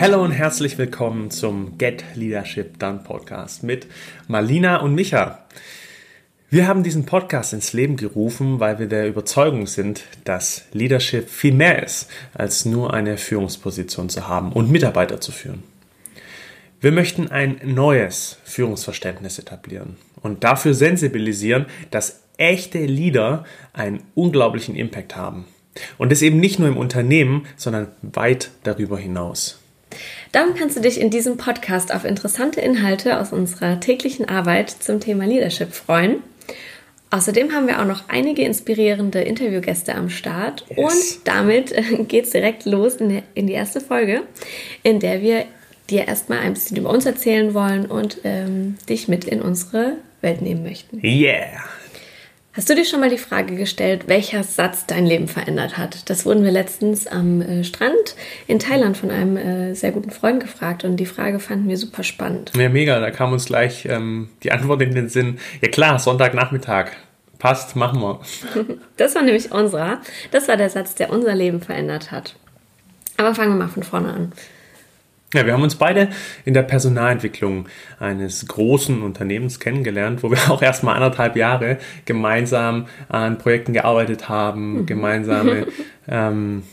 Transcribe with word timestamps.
Hallo 0.00 0.24
und 0.24 0.32
herzlich 0.32 0.78
willkommen 0.78 1.30
zum 1.30 1.76
Get 1.76 2.02
Leadership 2.14 2.78
Done 2.78 3.00
Podcast 3.04 3.62
mit 3.62 3.86
Marlina 4.28 4.78
und 4.78 4.94
Micha. 4.94 5.44
Wir 6.48 6.66
haben 6.66 6.82
diesen 6.82 7.04
Podcast 7.04 7.52
ins 7.52 7.74
Leben 7.74 7.98
gerufen, 7.98 8.60
weil 8.60 8.78
wir 8.78 8.86
der 8.86 9.06
Überzeugung 9.06 9.66
sind, 9.66 10.04
dass 10.24 10.64
Leadership 10.72 11.28
viel 11.28 11.52
mehr 11.52 11.82
ist, 11.82 12.08
als 12.32 12.64
nur 12.64 12.94
eine 12.94 13.18
Führungsposition 13.18 14.08
zu 14.08 14.26
haben 14.26 14.52
und 14.52 14.70
Mitarbeiter 14.70 15.20
zu 15.20 15.32
führen. 15.32 15.64
Wir 16.80 16.92
möchten 16.92 17.28
ein 17.30 17.60
neues 17.62 18.38
Führungsverständnis 18.44 19.38
etablieren 19.38 19.98
und 20.22 20.44
dafür 20.44 20.72
sensibilisieren, 20.72 21.66
dass 21.90 22.22
echte 22.38 22.78
Leader 22.86 23.44
einen 23.74 24.02
unglaublichen 24.14 24.76
Impact 24.76 25.14
haben. 25.14 25.44
Und 25.98 26.10
das 26.10 26.22
eben 26.22 26.40
nicht 26.40 26.58
nur 26.58 26.68
im 26.68 26.78
Unternehmen, 26.78 27.44
sondern 27.58 27.88
weit 28.00 28.50
darüber 28.62 28.96
hinaus. 28.96 29.60
Darum 30.32 30.54
kannst 30.54 30.76
du 30.76 30.80
dich 30.80 31.00
in 31.00 31.10
diesem 31.10 31.36
Podcast 31.36 31.92
auf 31.92 32.04
interessante 32.04 32.60
Inhalte 32.60 33.18
aus 33.18 33.32
unserer 33.32 33.80
täglichen 33.80 34.28
Arbeit 34.28 34.70
zum 34.70 35.00
Thema 35.00 35.26
Leadership 35.26 35.72
freuen. 35.72 36.22
Außerdem 37.10 37.52
haben 37.52 37.66
wir 37.66 37.80
auch 37.80 37.86
noch 37.86 38.04
einige 38.08 38.42
inspirierende 38.42 39.20
Interviewgäste 39.22 39.96
am 39.96 40.10
Start. 40.10 40.64
Yes. 40.68 40.78
Und 40.78 41.26
damit 41.26 41.72
äh, 41.72 42.04
geht 42.04 42.26
es 42.26 42.30
direkt 42.30 42.66
los 42.66 42.96
in, 42.96 43.08
die, 43.08 43.22
in 43.34 43.46
die 43.48 43.52
erste 43.54 43.80
Folge, 43.80 44.22
in 44.84 45.00
der 45.00 45.20
wir 45.20 45.44
dir 45.90 46.06
erstmal 46.06 46.38
ein 46.38 46.54
bisschen 46.54 46.76
über 46.76 46.90
uns 46.90 47.06
erzählen 47.06 47.52
wollen 47.52 47.86
und 47.86 48.18
ähm, 48.22 48.76
dich 48.88 49.08
mit 49.08 49.24
in 49.24 49.42
unsere 49.42 49.94
Welt 50.20 50.40
nehmen 50.40 50.62
möchten. 50.62 51.00
Yeah! 51.04 51.64
Hast 52.52 52.68
du 52.68 52.74
dir 52.74 52.84
schon 52.84 52.98
mal 52.98 53.10
die 53.10 53.16
Frage 53.16 53.54
gestellt, 53.54 54.08
welcher 54.08 54.42
Satz 54.42 54.84
dein 54.84 55.06
Leben 55.06 55.28
verändert 55.28 55.78
hat? 55.78 56.10
Das 56.10 56.26
wurden 56.26 56.42
wir 56.42 56.50
letztens 56.50 57.06
am 57.06 57.40
äh, 57.40 57.62
Strand 57.62 58.16
in 58.48 58.58
Thailand 58.58 58.96
von 58.96 59.12
einem 59.12 59.36
äh, 59.36 59.74
sehr 59.74 59.92
guten 59.92 60.10
Freund 60.10 60.40
gefragt 60.40 60.82
und 60.82 60.96
die 60.96 61.06
Frage 61.06 61.38
fanden 61.38 61.68
wir 61.68 61.76
super 61.76 62.02
spannend. 62.02 62.50
Ja, 62.56 62.68
mega. 62.68 62.98
Da 62.98 63.12
kam 63.12 63.32
uns 63.32 63.44
gleich 63.44 63.86
ähm, 63.86 64.30
die 64.42 64.50
Antwort 64.50 64.82
in 64.82 64.96
den 64.96 65.08
Sinn. 65.08 65.38
Ja 65.60 65.68
klar, 65.68 66.00
Sonntagnachmittag. 66.00 66.88
Passt, 67.38 67.76
machen 67.76 68.00
wir. 68.00 68.20
das 68.96 69.14
war 69.14 69.22
nämlich 69.22 69.52
unserer. 69.52 70.00
Das 70.32 70.48
war 70.48 70.56
der 70.56 70.70
Satz, 70.70 70.96
der 70.96 71.10
unser 71.10 71.36
Leben 71.36 71.60
verändert 71.60 72.10
hat. 72.10 72.34
Aber 73.16 73.32
fangen 73.32 73.52
wir 73.52 73.64
mal 73.64 73.68
von 73.68 73.84
vorne 73.84 74.12
an. 74.12 74.32
Ja, 75.32 75.46
wir 75.46 75.52
haben 75.52 75.62
uns 75.62 75.76
beide 75.76 76.08
in 76.44 76.54
der 76.54 76.62
Personalentwicklung 76.62 77.68
eines 78.00 78.46
großen 78.48 79.00
Unternehmens 79.02 79.60
kennengelernt, 79.60 80.22
wo 80.24 80.30
wir 80.30 80.38
auch 80.50 80.60
erstmal 80.60 80.96
anderthalb 80.96 81.36
Jahre 81.36 81.78
gemeinsam 82.04 82.86
an 83.08 83.38
Projekten 83.38 83.72
gearbeitet 83.72 84.28
haben, 84.28 84.80
mhm. 84.80 84.86
gemeinsame 84.86 85.66
ähm, 86.08 86.64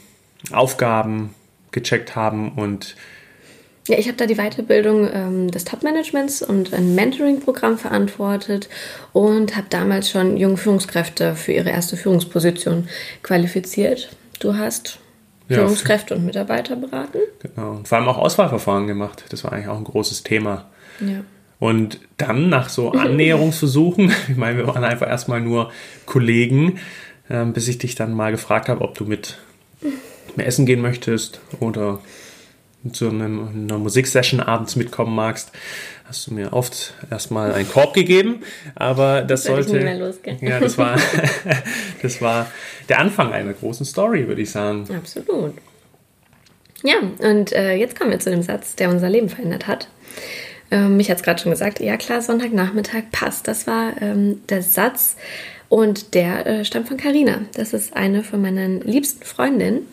Aufgaben 0.52 1.36
gecheckt 1.72 2.16
haben 2.16 2.54
und 2.54 2.96
ja, 3.88 3.98
ich 3.98 4.08
habe 4.08 4.18
da 4.18 4.26
die 4.26 4.36
Weiterbildung 4.36 5.10
ähm, 5.14 5.50
des 5.50 5.64
Top-Managements 5.64 6.42
und 6.42 6.74
ein 6.74 6.94
Mentoring-Programm 6.94 7.78
verantwortet 7.78 8.68
und 9.14 9.56
habe 9.56 9.68
damals 9.70 10.10
schon 10.10 10.36
junge 10.36 10.58
Führungskräfte 10.58 11.36
für 11.36 11.54
ihre 11.54 11.70
erste 11.70 11.96
Führungsposition 11.96 12.90
qualifiziert. 13.24 14.10
Du 14.40 14.58
hast 14.58 15.00
Führungskräfte 15.48 16.16
und 16.16 16.26
Mitarbeiter 16.26 16.76
beraten. 16.76 17.20
Genau. 17.40 17.72
Und 17.72 17.88
vor 17.88 17.98
allem 17.98 18.08
auch 18.08 18.18
Auswahlverfahren 18.18 18.88
gemacht. 18.88 19.24
Das 19.30 19.44
war 19.44 19.54
eigentlich 19.54 19.68
auch 19.68 19.78
ein 19.78 19.84
großes 19.84 20.24
Thema. 20.24 20.66
Ja. 21.00 21.22
Und 21.60 22.00
dann 22.18 22.50
nach 22.50 22.70
so 22.70 22.92
Annäherungsversuchen, 22.92 24.12
ich 24.30 24.38
meine, 24.38 24.58
wir 24.58 24.68
waren 24.68 24.84
einfach 24.84 25.08
erstmal 25.08 25.42
nur 25.42 25.72
Kollegen, 26.06 26.80
äh, 27.30 27.46
bis 27.46 27.68
ich 27.68 27.78
dich 27.78 27.96
dann 27.96 28.14
mal 28.14 28.32
gefragt 28.32 28.70
habe, 28.70 28.82
ob 28.82 28.96
du 28.96 29.06
mit 29.06 29.38
mir 30.36 30.46
essen 30.46 30.66
gehen 30.66 30.82
möchtest 30.82 31.40
oder 31.60 32.00
zu 32.94 33.10
einem, 33.10 33.48
einer 33.48 33.80
Musiksession 33.80 34.40
abends 34.40 34.76
mitkommen 34.76 35.16
magst, 35.16 35.52
hast 36.06 36.28
du 36.28 36.34
mir 36.34 36.54
oft 36.54 36.94
erstmal 37.10 37.54
einen 37.54 37.70
Korb 37.70 37.94
gegeben, 37.94 38.44
aber 38.76 39.22
das, 39.22 39.44
das 39.44 39.68
sollte. 39.68 39.80
Ja, 40.42 40.60
das 40.60 40.78
war, 40.78 40.98
das 42.02 42.22
war 42.22 42.48
der 42.90 43.00
Anfang 43.00 43.34
einer 43.34 43.54
großen 43.54 43.86
Story, 43.86 44.28
würde 44.28 44.42
ich 44.42 44.52
sagen. 44.52 44.86
Absolut. 44.96 45.54
Ja, 46.84 46.96
und 47.20 47.54
äh, 47.54 47.76
jetzt 47.76 47.98
kommen 47.98 48.12
wir 48.12 48.20
zu 48.20 48.30
dem 48.30 48.42
Satz, 48.42 48.76
der 48.76 48.90
unser 48.90 49.10
Leben 49.10 49.30
verändert 49.30 49.68
hat. 49.68 49.88
Ähm, 50.70 50.98
mich 50.98 51.10
hat 51.10 51.18
es 51.18 51.24
gerade 51.24 51.42
schon 51.42 51.52
gesagt, 51.52 51.80
ja 51.80 51.98
klar, 51.98 52.22
Sonntagnachmittag 52.22 53.04
passt. 53.12 53.48
Das 53.48 53.68
war 53.68 53.94
ähm, 54.02 54.42
der 54.50 54.62
Satz 54.62 55.16
und 55.70 56.14
der 56.14 56.46
äh, 56.46 56.66
stammt 56.66 56.88
von 56.88 56.98
Carina. 56.98 57.42
Das 57.54 57.74
ist 57.74 57.96
eine 57.96 58.24
von 58.24 58.42
meinen 58.42 58.82
liebsten 58.82 59.24
Freundinnen. 59.24 59.88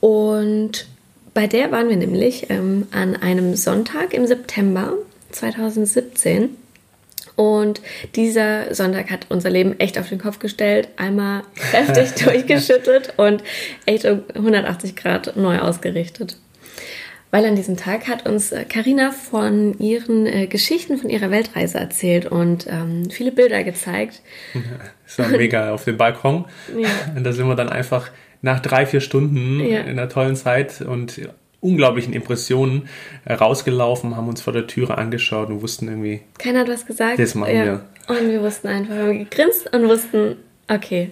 Und 0.00 0.86
bei 1.32 1.46
der 1.46 1.72
waren 1.72 1.88
wir 1.88 1.96
nämlich 1.96 2.50
ähm, 2.50 2.86
an 2.92 3.16
einem 3.16 3.56
Sonntag 3.56 4.14
im 4.14 4.26
September 4.26 4.92
2017. 5.32 6.50
Und 7.36 7.80
dieser 8.14 8.74
Sonntag 8.74 9.10
hat 9.10 9.26
unser 9.28 9.50
Leben 9.50 9.78
echt 9.80 9.98
auf 9.98 10.08
den 10.08 10.18
Kopf 10.18 10.38
gestellt, 10.38 10.88
einmal 10.96 11.42
kräftig 11.56 12.14
durchgeschüttet 12.24 13.14
und 13.16 13.42
echt 13.86 14.04
um 14.04 14.22
180 14.34 14.94
Grad 14.94 15.36
neu 15.36 15.58
ausgerichtet. 15.58 16.36
Weil 17.34 17.46
an 17.46 17.56
diesem 17.56 17.76
Tag 17.76 18.06
hat 18.06 18.28
uns 18.28 18.54
Karina 18.68 19.08
äh, 19.08 19.12
von 19.12 19.76
ihren 19.80 20.26
äh, 20.26 20.46
Geschichten 20.46 20.98
von 20.98 21.10
ihrer 21.10 21.32
Weltreise 21.32 21.78
erzählt 21.78 22.26
und 22.26 22.68
ähm, 22.68 23.10
viele 23.10 23.32
Bilder 23.32 23.64
gezeigt. 23.64 24.22
Das 25.06 25.18
war 25.18 25.28
mega 25.36 25.74
auf 25.74 25.84
dem 25.84 25.98
Balkon. 25.98 26.46
Ja. 26.76 26.88
Und 27.14 27.24
da 27.24 27.32
sind 27.32 27.46
wir 27.46 27.54
dann 27.54 27.68
einfach 27.68 28.10
nach 28.40 28.60
drei, 28.60 28.86
vier 28.86 29.00
Stunden 29.00 29.60
ja. 29.60 29.80
in 29.80 29.90
einer 29.90 30.08
tollen 30.08 30.34
Zeit 30.34 30.80
und 30.80 31.20
unglaublichen 31.64 32.12
Impressionen 32.12 32.88
äh, 33.24 33.32
rausgelaufen, 33.34 34.16
haben 34.16 34.28
uns 34.28 34.42
vor 34.42 34.52
der 34.52 34.66
Türe 34.66 34.98
angeschaut 34.98 35.48
und 35.48 35.62
wussten 35.62 35.88
irgendwie. 35.88 36.20
Keiner 36.38 36.60
hat 36.60 36.68
was 36.68 36.86
gesagt. 36.86 37.18
Das 37.18 37.34
machen 37.34 37.56
ja. 37.56 37.64
wir. 37.64 37.84
Und 38.06 38.28
wir 38.28 38.42
wussten 38.42 38.68
einfach, 38.68 38.94
wir 38.94 39.02
haben 39.02 39.18
gegrinst 39.18 39.74
und 39.74 39.88
wussten, 39.88 40.36
okay, 40.68 41.10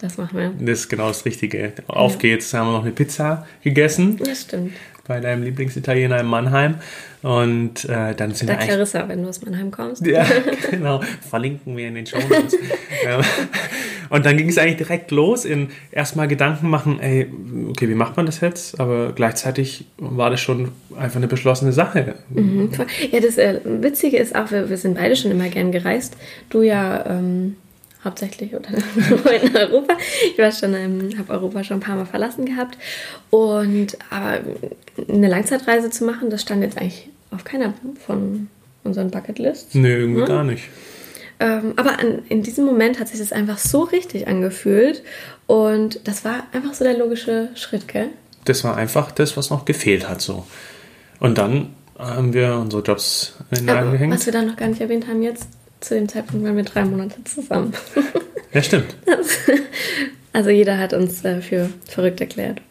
das 0.00 0.16
machen 0.16 0.38
wir. 0.38 0.52
Das 0.58 0.80
ist 0.80 0.88
genau 0.88 1.08
das 1.08 1.24
Richtige. 1.24 1.74
Auf 1.86 2.14
ja. 2.14 2.18
geht's, 2.18 2.52
haben 2.54 2.68
wir 2.68 2.72
noch 2.72 2.82
eine 2.82 2.92
Pizza 2.92 3.46
gegessen. 3.62 4.16
Das 4.16 4.42
stimmt 4.42 4.72
bei 5.06 5.20
deinem 5.20 5.42
Lieblingsitaliener 5.42 6.20
in 6.20 6.26
Mannheim. 6.26 6.76
Und 7.22 7.84
äh, 7.84 8.14
dann 8.14 8.34
sind 8.34 8.48
da 8.48 8.58
wir 8.58 8.66
Clarissa, 8.66 9.08
wenn 9.08 9.22
du 9.22 9.28
aus 9.28 9.42
Mannheim 9.42 9.70
kommst. 9.70 10.04
Ja, 10.06 10.26
genau. 10.70 11.00
Verlinken 11.28 11.76
wir 11.76 11.88
in 11.88 11.94
den 11.94 12.06
Show 12.06 12.18
Notes. 12.18 12.56
und 14.12 14.26
dann 14.26 14.36
ging 14.36 14.50
es 14.50 14.58
eigentlich 14.58 14.76
direkt 14.76 15.10
los 15.10 15.46
in 15.46 15.68
erstmal 15.90 16.28
Gedanken 16.28 16.68
machen, 16.68 17.00
ey, 17.00 17.32
okay, 17.70 17.88
wie 17.88 17.94
macht 17.94 18.18
man 18.18 18.26
das 18.26 18.42
jetzt? 18.42 18.78
Aber 18.78 19.12
gleichzeitig 19.14 19.86
war 19.96 20.28
das 20.28 20.38
schon 20.38 20.68
einfach 20.98 21.16
eine 21.16 21.28
beschlossene 21.28 21.72
Sache. 21.72 22.16
Mhm. 22.28 22.68
Ja, 23.10 23.20
das 23.20 23.38
äh, 23.38 23.60
Witzige 23.64 24.18
ist 24.18 24.36
auch, 24.36 24.50
wir, 24.50 24.68
wir 24.68 24.76
sind 24.76 24.98
beide 24.98 25.16
schon 25.16 25.30
immer 25.30 25.48
gern 25.48 25.72
gereist. 25.72 26.18
Du 26.50 26.60
ja 26.60 27.06
ähm, 27.06 27.56
hauptsächlich 28.04 28.54
oder 28.54 28.68
in 29.42 29.56
Europa. 29.56 29.94
Ich 30.30 30.38
war 30.38 30.52
schon, 30.52 30.74
ähm, 30.74 31.08
habe 31.16 31.32
Europa 31.32 31.64
schon 31.64 31.78
ein 31.78 31.80
paar 31.80 31.96
Mal 31.96 32.04
verlassen 32.04 32.44
gehabt. 32.44 32.76
Und 33.30 33.96
aber 34.10 34.40
eine 35.08 35.28
Langzeitreise 35.28 35.88
zu 35.88 36.04
machen, 36.04 36.28
das 36.28 36.42
stand 36.42 36.62
jetzt 36.62 36.76
eigentlich 36.76 37.08
auf 37.30 37.44
keiner 37.44 37.72
von 38.06 38.48
unseren 38.84 39.10
Bucketlists. 39.10 39.74
Nee, 39.74 39.88
irgendwie 39.88 40.20
ja? 40.20 40.26
gar 40.26 40.44
nicht. 40.44 40.64
Ähm, 41.42 41.72
aber 41.74 41.98
an, 41.98 42.20
in 42.28 42.44
diesem 42.44 42.64
Moment 42.64 43.00
hat 43.00 43.08
sich 43.08 43.18
das 43.18 43.32
einfach 43.32 43.58
so 43.58 43.82
richtig 43.82 44.28
angefühlt. 44.28 45.02
Und 45.48 46.06
das 46.06 46.24
war 46.24 46.44
einfach 46.52 46.72
so 46.72 46.84
der 46.84 46.96
logische 46.96 47.48
Schritt, 47.56 47.88
gell? 47.88 48.10
Das 48.44 48.62
war 48.62 48.76
einfach 48.76 49.10
das, 49.10 49.36
was 49.36 49.50
noch 49.50 49.64
gefehlt 49.64 50.08
hat, 50.08 50.20
so. 50.20 50.46
Und 51.18 51.38
dann 51.38 51.70
haben 51.98 52.32
wir 52.32 52.54
unsere 52.54 52.82
Jobs 52.82 53.34
in 53.50 53.66
den 53.66 53.90
gehängt. 53.90 54.14
Was 54.14 54.26
wir 54.26 54.32
dann 54.32 54.46
noch 54.46 54.56
gar 54.56 54.68
nicht 54.68 54.80
erwähnt 54.80 55.08
haben 55.08 55.22
jetzt, 55.22 55.48
zu 55.80 55.94
dem 55.94 56.08
Zeitpunkt 56.08 56.46
waren 56.46 56.56
wir 56.56 56.64
drei 56.64 56.84
Monate 56.84 57.22
zusammen. 57.24 57.72
Ja, 58.52 58.62
stimmt. 58.62 58.94
Also 60.34 60.48
jeder 60.48 60.78
hat 60.78 60.94
uns 60.94 61.22
äh, 61.26 61.42
für 61.42 61.68
verrückt 61.86 62.22
erklärt. 62.22 62.62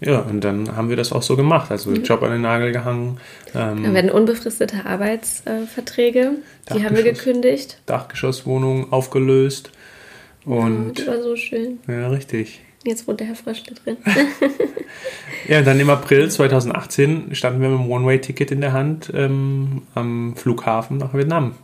Ja, 0.00 0.20
und 0.20 0.42
dann 0.42 0.76
haben 0.76 0.90
wir 0.90 0.96
das 0.96 1.12
auch 1.12 1.22
so 1.22 1.36
gemacht. 1.36 1.70
Also 1.70 1.90
mhm. 1.90 2.04
Job 2.04 2.22
an 2.22 2.30
den 2.30 2.42
Nagel 2.42 2.72
gehangen. 2.72 3.18
Ähm, 3.54 3.82
dann 3.82 3.94
werden 3.94 4.10
unbefristete 4.10 4.84
Arbeitsverträge, 4.84 6.32
die 6.74 6.84
haben 6.84 6.96
wir 6.96 7.02
gekündigt. 7.02 7.80
Dachgeschosswohnung 7.86 8.92
aufgelöst. 8.92 9.70
Und 10.44 10.98
das 10.98 11.06
war 11.06 11.22
so 11.22 11.36
schön. 11.36 11.78
Ja, 11.88 12.08
richtig. 12.08 12.60
Jetzt 12.84 13.08
wohnt 13.08 13.18
der 13.18 13.26
Herr 13.26 13.34
Fröschle 13.34 13.74
drin. 13.74 13.96
ja, 15.48 15.62
dann 15.62 15.80
im 15.80 15.90
April 15.90 16.30
2018 16.30 17.34
standen 17.34 17.60
wir 17.60 17.68
mit 17.68 17.80
einem 17.80 17.90
One-Way-Ticket 17.90 18.52
in 18.52 18.60
der 18.60 18.72
Hand 18.72 19.10
ähm, 19.14 19.82
am 19.94 20.36
Flughafen 20.36 20.98
nach 20.98 21.14
Vietnam 21.14 21.56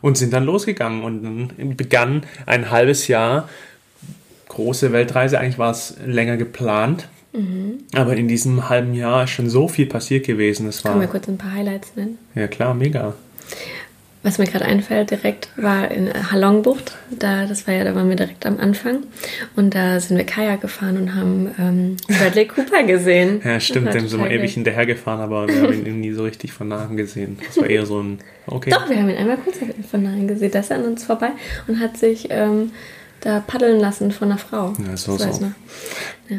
und 0.00 0.18
sind 0.18 0.32
dann 0.32 0.44
losgegangen 0.44 1.04
und 1.04 1.22
dann 1.22 1.76
begann 1.76 2.24
ein 2.46 2.70
halbes 2.70 3.06
Jahr 3.06 3.48
große 4.52 4.92
Weltreise. 4.92 5.40
Eigentlich 5.40 5.58
war 5.58 5.70
es 5.70 5.96
länger 6.06 6.36
geplant. 6.36 7.08
Mhm. 7.32 7.78
Aber 7.94 8.14
in 8.16 8.28
diesem 8.28 8.68
halben 8.68 8.94
Jahr 8.94 9.24
ist 9.24 9.30
schon 9.30 9.48
so 9.48 9.66
viel 9.66 9.86
passiert 9.86 10.26
gewesen. 10.26 10.68
Es 10.68 10.82
Können 10.82 11.00
wir 11.00 11.08
kurz 11.08 11.28
ein 11.28 11.38
paar 11.38 11.52
Highlights 11.52 11.92
nennen? 11.96 12.18
Ja, 12.34 12.46
klar, 12.46 12.74
mega. 12.74 13.14
was 14.22 14.36
mir 14.36 14.44
gerade 14.44 14.66
einfällt 14.66 15.10
direkt, 15.10 15.48
war 15.56 15.90
in 15.90 16.12
Halongbucht. 16.30 16.94
Da, 17.10 17.46
das 17.46 17.66
war 17.66 17.74
ja, 17.74 17.84
da 17.84 17.94
waren 17.94 18.10
wir 18.10 18.16
direkt 18.16 18.44
am 18.44 18.58
Anfang. 18.60 18.98
Und 19.56 19.74
da 19.74 19.98
sind 19.98 20.18
wir 20.18 20.24
Kajak 20.24 20.60
gefahren 20.60 20.98
und 20.98 21.14
haben 21.14 21.54
ähm, 21.58 21.96
Bradley 22.06 22.46
Cooper 22.46 22.82
gesehen. 22.82 23.40
Ja, 23.42 23.58
stimmt, 23.58 23.94
dem 23.94 24.06
sind 24.06 24.22
wir 24.22 24.30
ewig 24.30 24.52
hinterhergefahren, 24.52 25.22
aber 25.22 25.48
wir 25.48 25.62
haben 25.62 25.86
ihn 25.86 26.00
nie 26.02 26.12
so 26.12 26.24
richtig 26.24 26.52
von 26.52 26.68
nahem 26.68 26.98
gesehen. 26.98 27.38
Das 27.46 27.56
war 27.56 27.68
eher 27.68 27.86
so 27.86 27.98
ein, 28.00 28.18
okay. 28.46 28.70
Doch, 28.70 28.90
wir 28.90 28.98
haben 28.98 29.08
ihn 29.08 29.16
einmal 29.16 29.38
kurz 29.38 29.56
von 29.90 30.02
nahem 30.02 30.28
gesehen. 30.28 30.50
Da 30.52 30.60
ist 30.60 30.70
er 30.70 30.76
an 30.76 30.84
uns 30.84 31.02
vorbei 31.04 31.30
und 31.66 31.80
hat 31.80 31.96
sich 31.96 32.28
ähm, 32.30 32.72
da 33.22 33.40
paddeln 33.40 33.80
lassen 33.80 34.12
von 34.12 34.30
einer 34.30 34.38
Frau. 34.38 34.74
Ja, 34.86 34.96
so, 34.96 35.16
so. 35.16 35.52
Ja. 36.28 36.38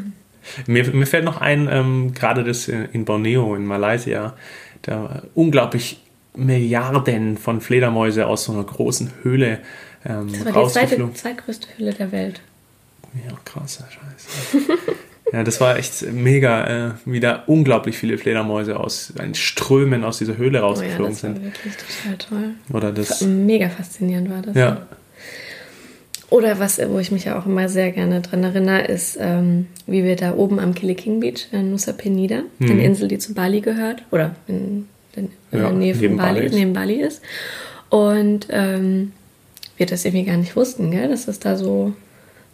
Mir, 0.68 0.94
mir 0.94 1.08
fällt 1.08 1.24
noch 1.24 1.42
ein, 1.42 1.68
ähm, 1.72 2.14
gerade 2.14 2.44
das 2.44 2.68
in 2.68 3.06
Borneo, 3.06 3.56
in 3.56 3.66
Malaysia, 3.66 4.34
da 4.82 5.24
unglaublich 5.34 6.02
Milliarden 6.36 7.38
von 7.38 7.62
Fledermäuse 7.62 8.28
aus 8.28 8.46
so 8.46 8.54
einer 8.54 8.64
großen 8.64 9.12
Höhle 9.22 9.60
ähm, 10.06 10.32
Das 10.32 10.54
war 10.54 10.64
die 10.66 10.72
zweite, 10.72 11.14
zweitgrößte 11.14 11.68
Höhle 11.78 11.94
der 11.94 12.12
Welt. 12.12 12.42
Ja, 13.14 13.36
krasser 13.46 13.86
Scheiß. 13.90 14.64
ja, 15.32 15.44
das 15.44 15.62
war 15.62 15.78
echt 15.78 16.12
mega, 16.12 16.88
äh, 16.88 16.92
wie 17.06 17.20
da 17.20 17.44
unglaublich 17.46 17.98
viele 17.98 18.18
Fledermäuse 18.18 18.80
aus 18.80 19.14
ein 19.18 19.36
Strömen 19.36 20.04
aus 20.04 20.18
dieser 20.18 20.38
Höhle 20.38 20.60
rausgeflogen 20.60 21.06
oh 21.06 21.06
ja, 21.06 21.12
das 21.12 21.22
sind. 21.22 21.36
War 21.36 21.44
wirklich 21.44 21.74
total 21.78 22.18
toll. 22.18 22.50
Oder 22.74 22.92
das. 22.92 23.22
Mega 23.22 23.70
faszinierend 23.70 24.32
war 24.32 24.42
das. 24.42 24.56
Ja. 24.56 24.88
Oder 26.34 26.60
was, 26.60 26.80
wo 26.90 26.98
ich 26.98 27.12
mich 27.12 27.26
ja 27.26 27.38
auch 27.38 27.46
immer 27.46 27.70
sehr 27.70 27.92
gerne 27.92 28.22
dran 28.22 28.44
erinnere, 28.44 28.86
ist, 28.86 29.18
ähm, 29.22 29.68
wie 29.86 30.04
wir 30.04 30.16
da 30.16 30.34
oben 30.34 30.60
am 30.60 30.74
Kili 30.74 30.96
King 30.96 31.20
Beach 31.20 31.48
in 31.52 31.72
Nusa 31.72 31.94
Penida, 31.94 32.42
mhm. 32.58 32.72
eine 32.72 32.84
Insel, 32.84 33.08
die 33.08 33.20
zu 33.20 33.36
Bali 33.36 33.62
gehört, 33.62 34.04
oder 34.10 34.36
in 34.48 34.88
in 35.16 35.30
ja, 35.52 35.60
der 35.60 35.72
Nähe 35.72 35.96
von 35.96 36.18
Bali, 36.18 36.42
Bali 36.42 36.56
neben 36.56 36.74
Bali 36.74 37.02
ist. 37.02 37.22
Und 37.90 38.48
ähm, 38.50 39.12
wir 39.78 39.86
das 39.86 40.06
irgendwie 40.06 40.26
gar 40.26 40.38
nicht 40.38 40.56
wussten, 40.56 40.92
gell? 40.92 41.10
dass 41.10 41.28
es 41.28 41.40
da 41.40 41.56
so 41.56 41.94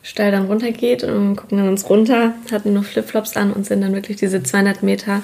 steil 0.01 0.31
dann 0.31 0.47
runtergeht 0.47 1.03
und 1.03 1.35
gucken 1.35 1.57
dann 1.57 1.69
uns 1.69 1.89
runter, 1.89 2.33
hatten 2.51 2.73
nur 2.73 2.83
Flipflops 2.83 3.35
an 3.37 3.51
und 3.51 3.65
sind 3.65 3.81
dann 3.81 3.93
wirklich 3.93 4.17
diese 4.17 4.41
200 4.43 4.83
Meter 4.83 5.21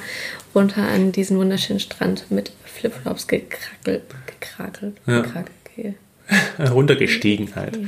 runter 0.54 0.84
an 0.84 1.12
diesen 1.12 1.38
wunderschönen 1.38 1.80
Strand 1.80 2.25
mit 2.30 2.51
Flipflops 2.63 3.28
gekrakelt, 3.28 4.04
gekrakelt, 4.40 4.96
ja. 5.08 5.22
gekrakelt 5.22 5.51
okay. 5.66 5.96
runtergestiegen 6.72 7.56
halt. 7.56 7.80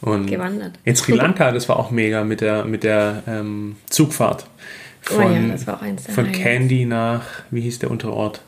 Und 0.00 0.26
Gewandert. 0.26 0.78
In 0.84 0.96
Sri 0.96 1.12
Lanka, 1.16 1.52
das 1.52 1.68
war 1.68 1.78
auch 1.78 1.90
mega 1.90 2.24
mit 2.24 2.40
der, 2.40 2.64
mit 2.64 2.84
der 2.84 3.22
ähm, 3.26 3.76
Zugfahrt. 3.88 4.46
Von, 5.02 5.24
oh 5.24 5.30
ja, 5.30 5.48
das 5.48 5.66
war 5.66 5.78
auch 5.78 5.82
eins 5.82 6.04
der 6.04 6.14
Von 6.14 6.32
Candy 6.32 6.84
nach, 6.84 7.22
wie 7.50 7.62
hieß 7.62 7.78
der 7.80 7.90
Unterort? 7.90 8.42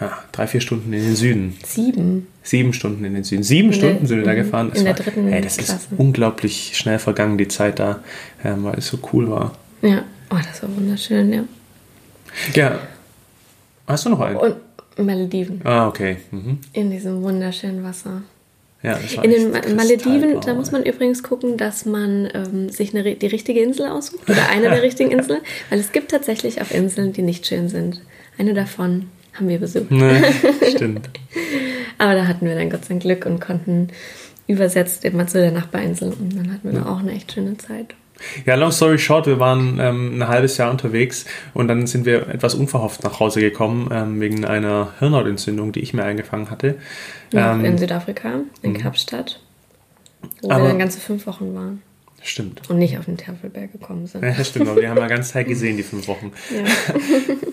ja, 0.00 0.18
drei, 0.32 0.46
vier 0.46 0.60
Stunden 0.60 0.92
in 0.92 1.02
den 1.02 1.16
Süden. 1.16 1.56
Sieben. 1.64 2.26
Sieben 2.42 2.72
Stunden 2.72 3.04
in 3.04 3.14
den 3.14 3.24
Süden. 3.24 3.42
Sieben 3.42 3.68
in 3.68 3.74
Stunden 3.74 3.98
der, 4.00 4.06
sind 4.06 4.18
wir 4.18 4.24
da 4.24 4.34
gefahren. 4.34 4.70
Das 4.70 4.80
in 4.80 4.86
war, 4.86 4.94
der 4.94 5.04
dritten 5.04 5.28
hey, 5.28 5.40
das 5.40 5.56
Klasse. 5.56 5.74
ist 5.74 5.88
unglaublich 5.96 6.76
schnell 6.76 6.98
vergangen, 6.98 7.38
die 7.38 7.48
Zeit 7.48 7.78
da, 7.78 8.00
ähm, 8.44 8.64
weil 8.64 8.78
es 8.78 8.88
so 8.88 8.98
cool 9.12 9.30
war. 9.30 9.52
Ja, 9.82 10.02
oh, 10.30 10.36
das 10.36 10.62
war 10.62 10.74
wunderschön, 10.76 11.32
ja. 11.32 11.44
Ja. 12.54 12.80
Hast 13.86 14.06
du 14.06 14.10
noch 14.10 14.20
einen? 14.20 14.36
Und 14.36 14.56
Malediven. 14.98 15.60
Ah, 15.64 15.88
okay. 15.88 16.18
Mhm. 16.30 16.58
In 16.72 16.90
diesem 16.90 17.22
wunderschönen 17.22 17.84
Wasser. 17.84 18.22
Ja, 18.84 18.98
in 19.22 19.30
den 19.30 19.50
Malediven, 19.76 20.42
da 20.42 20.52
muss 20.52 20.70
man 20.70 20.82
übrigens 20.82 21.22
gucken, 21.22 21.56
dass 21.56 21.86
man 21.86 22.28
ähm, 22.34 22.68
sich 22.68 22.94
eine, 22.94 23.14
die 23.14 23.26
richtige 23.26 23.62
Insel 23.62 23.86
aussucht 23.86 24.28
oder 24.28 24.50
eine 24.50 24.68
der 24.68 24.82
richtigen 24.82 25.10
Inseln, 25.10 25.40
weil 25.70 25.80
es 25.80 25.90
gibt 25.90 26.10
tatsächlich 26.10 26.60
auch 26.60 26.70
Inseln, 26.70 27.14
die 27.14 27.22
nicht 27.22 27.46
schön 27.46 27.70
sind. 27.70 28.02
Eine 28.36 28.52
davon 28.52 29.08
haben 29.32 29.48
wir 29.48 29.58
besucht. 29.58 29.90
Nee, 29.90 30.22
stimmt. 30.70 31.08
Aber 31.96 32.14
da 32.14 32.26
hatten 32.26 32.46
wir 32.46 32.54
dann 32.56 32.68
Gott 32.68 32.84
sei 32.84 32.90
Dank 32.90 33.02
Glück 33.02 33.24
und 33.24 33.40
konnten 33.40 33.88
übersetzt 34.46 35.06
immer 35.06 35.26
zu 35.26 35.40
der 35.40 35.50
Nachbarinsel 35.50 36.12
und 36.12 36.36
dann 36.36 36.52
hatten 36.52 36.70
wir 36.70 36.80
ja. 36.80 36.86
auch 36.86 36.98
eine 36.98 37.12
echt 37.12 37.32
schöne 37.32 37.56
Zeit. 37.56 37.94
Ja, 38.46 38.54
long 38.54 38.70
story 38.70 38.98
short, 38.98 39.26
wir 39.26 39.40
waren 39.40 39.78
ähm, 39.80 40.18
ein 40.18 40.28
halbes 40.28 40.56
Jahr 40.56 40.70
unterwegs 40.70 41.24
und 41.52 41.68
dann 41.68 41.86
sind 41.86 42.06
wir 42.06 42.28
etwas 42.28 42.54
unverhofft 42.54 43.04
nach 43.04 43.20
Hause 43.20 43.40
gekommen 43.40 43.88
ähm, 43.92 44.20
wegen 44.20 44.44
einer 44.44 44.92
Hirnhautentzündung, 44.98 45.72
die 45.72 45.80
ich 45.80 45.94
mir 45.94 46.04
eingefangen 46.04 46.50
hatte. 46.50 46.76
Ja, 47.32 47.52
ähm, 47.52 47.64
in 47.64 47.78
Südafrika, 47.78 48.40
in 48.62 48.72
mhm. 48.72 48.78
Kapstadt, 48.78 49.40
wo 50.42 50.48
wir 50.48 50.58
dann 50.58 50.78
ganze 50.78 51.00
fünf 51.00 51.26
Wochen 51.26 51.54
waren. 51.54 51.82
Stimmt. 52.26 52.62
Und 52.70 52.78
nicht 52.78 52.96
auf 52.96 53.04
den 53.04 53.18
Tafelberg 53.18 53.72
gekommen 53.72 54.06
sind. 54.06 54.24
Ja, 54.24 54.42
stimmt, 54.42 54.68
aber 54.68 54.80
wir 54.80 54.88
haben 54.88 54.96
ja 54.96 55.08
ganz 55.08 55.28
Zeit 55.28 55.46
gesehen, 55.46 55.76
die 55.76 55.82
fünf 55.82 56.08
Wochen. 56.08 56.32
Ja. 56.50 56.64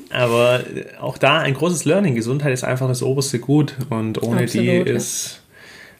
aber 0.17 0.63
auch 1.01 1.17
da 1.17 1.39
ein 1.39 1.53
großes 1.53 1.83
Learning. 1.83 2.15
Gesundheit 2.15 2.53
ist 2.53 2.63
einfach 2.63 2.87
das 2.87 3.03
oberste 3.03 3.39
Gut 3.39 3.75
und 3.89 4.23
ohne 4.23 4.43
Absolut, 4.43 4.87
die 4.87 4.91
ist 4.91 5.40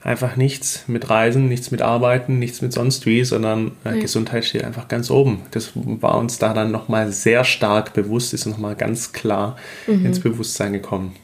einfach 0.03 0.35
nichts 0.35 0.85
mit 0.87 1.09
Reisen, 1.09 1.47
nichts 1.47 1.71
mit 1.71 1.81
Arbeiten, 1.81 2.39
nichts 2.39 2.61
mit 2.61 2.73
sonst 2.73 3.05
wie, 3.05 3.23
sondern 3.23 3.73
äh. 3.83 3.99
Gesundheit 3.99 4.45
steht 4.45 4.63
einfach 4.63 4.87
ganz 4.87 5.11
oben. 5.11 5.43
Das 5.51 5.71
war 5.75 6.17
uns 6.17 6.39
da 6.39 6.53
dann 6.53 6.71
nochmal 6.71 7.11
sehr 7.11 7.43
stark 7.43 7.93
bewusst, 7.93 8.33
ist 8.33 8.45
nochmal 8.45 8.75
ganz 8.75 9.13
klar 9.13 9.57
mhm. 9.87 10.05
ins 10.05 10.19
Bewusstsein 10.19 10.73
gekommen. 10.73 11.15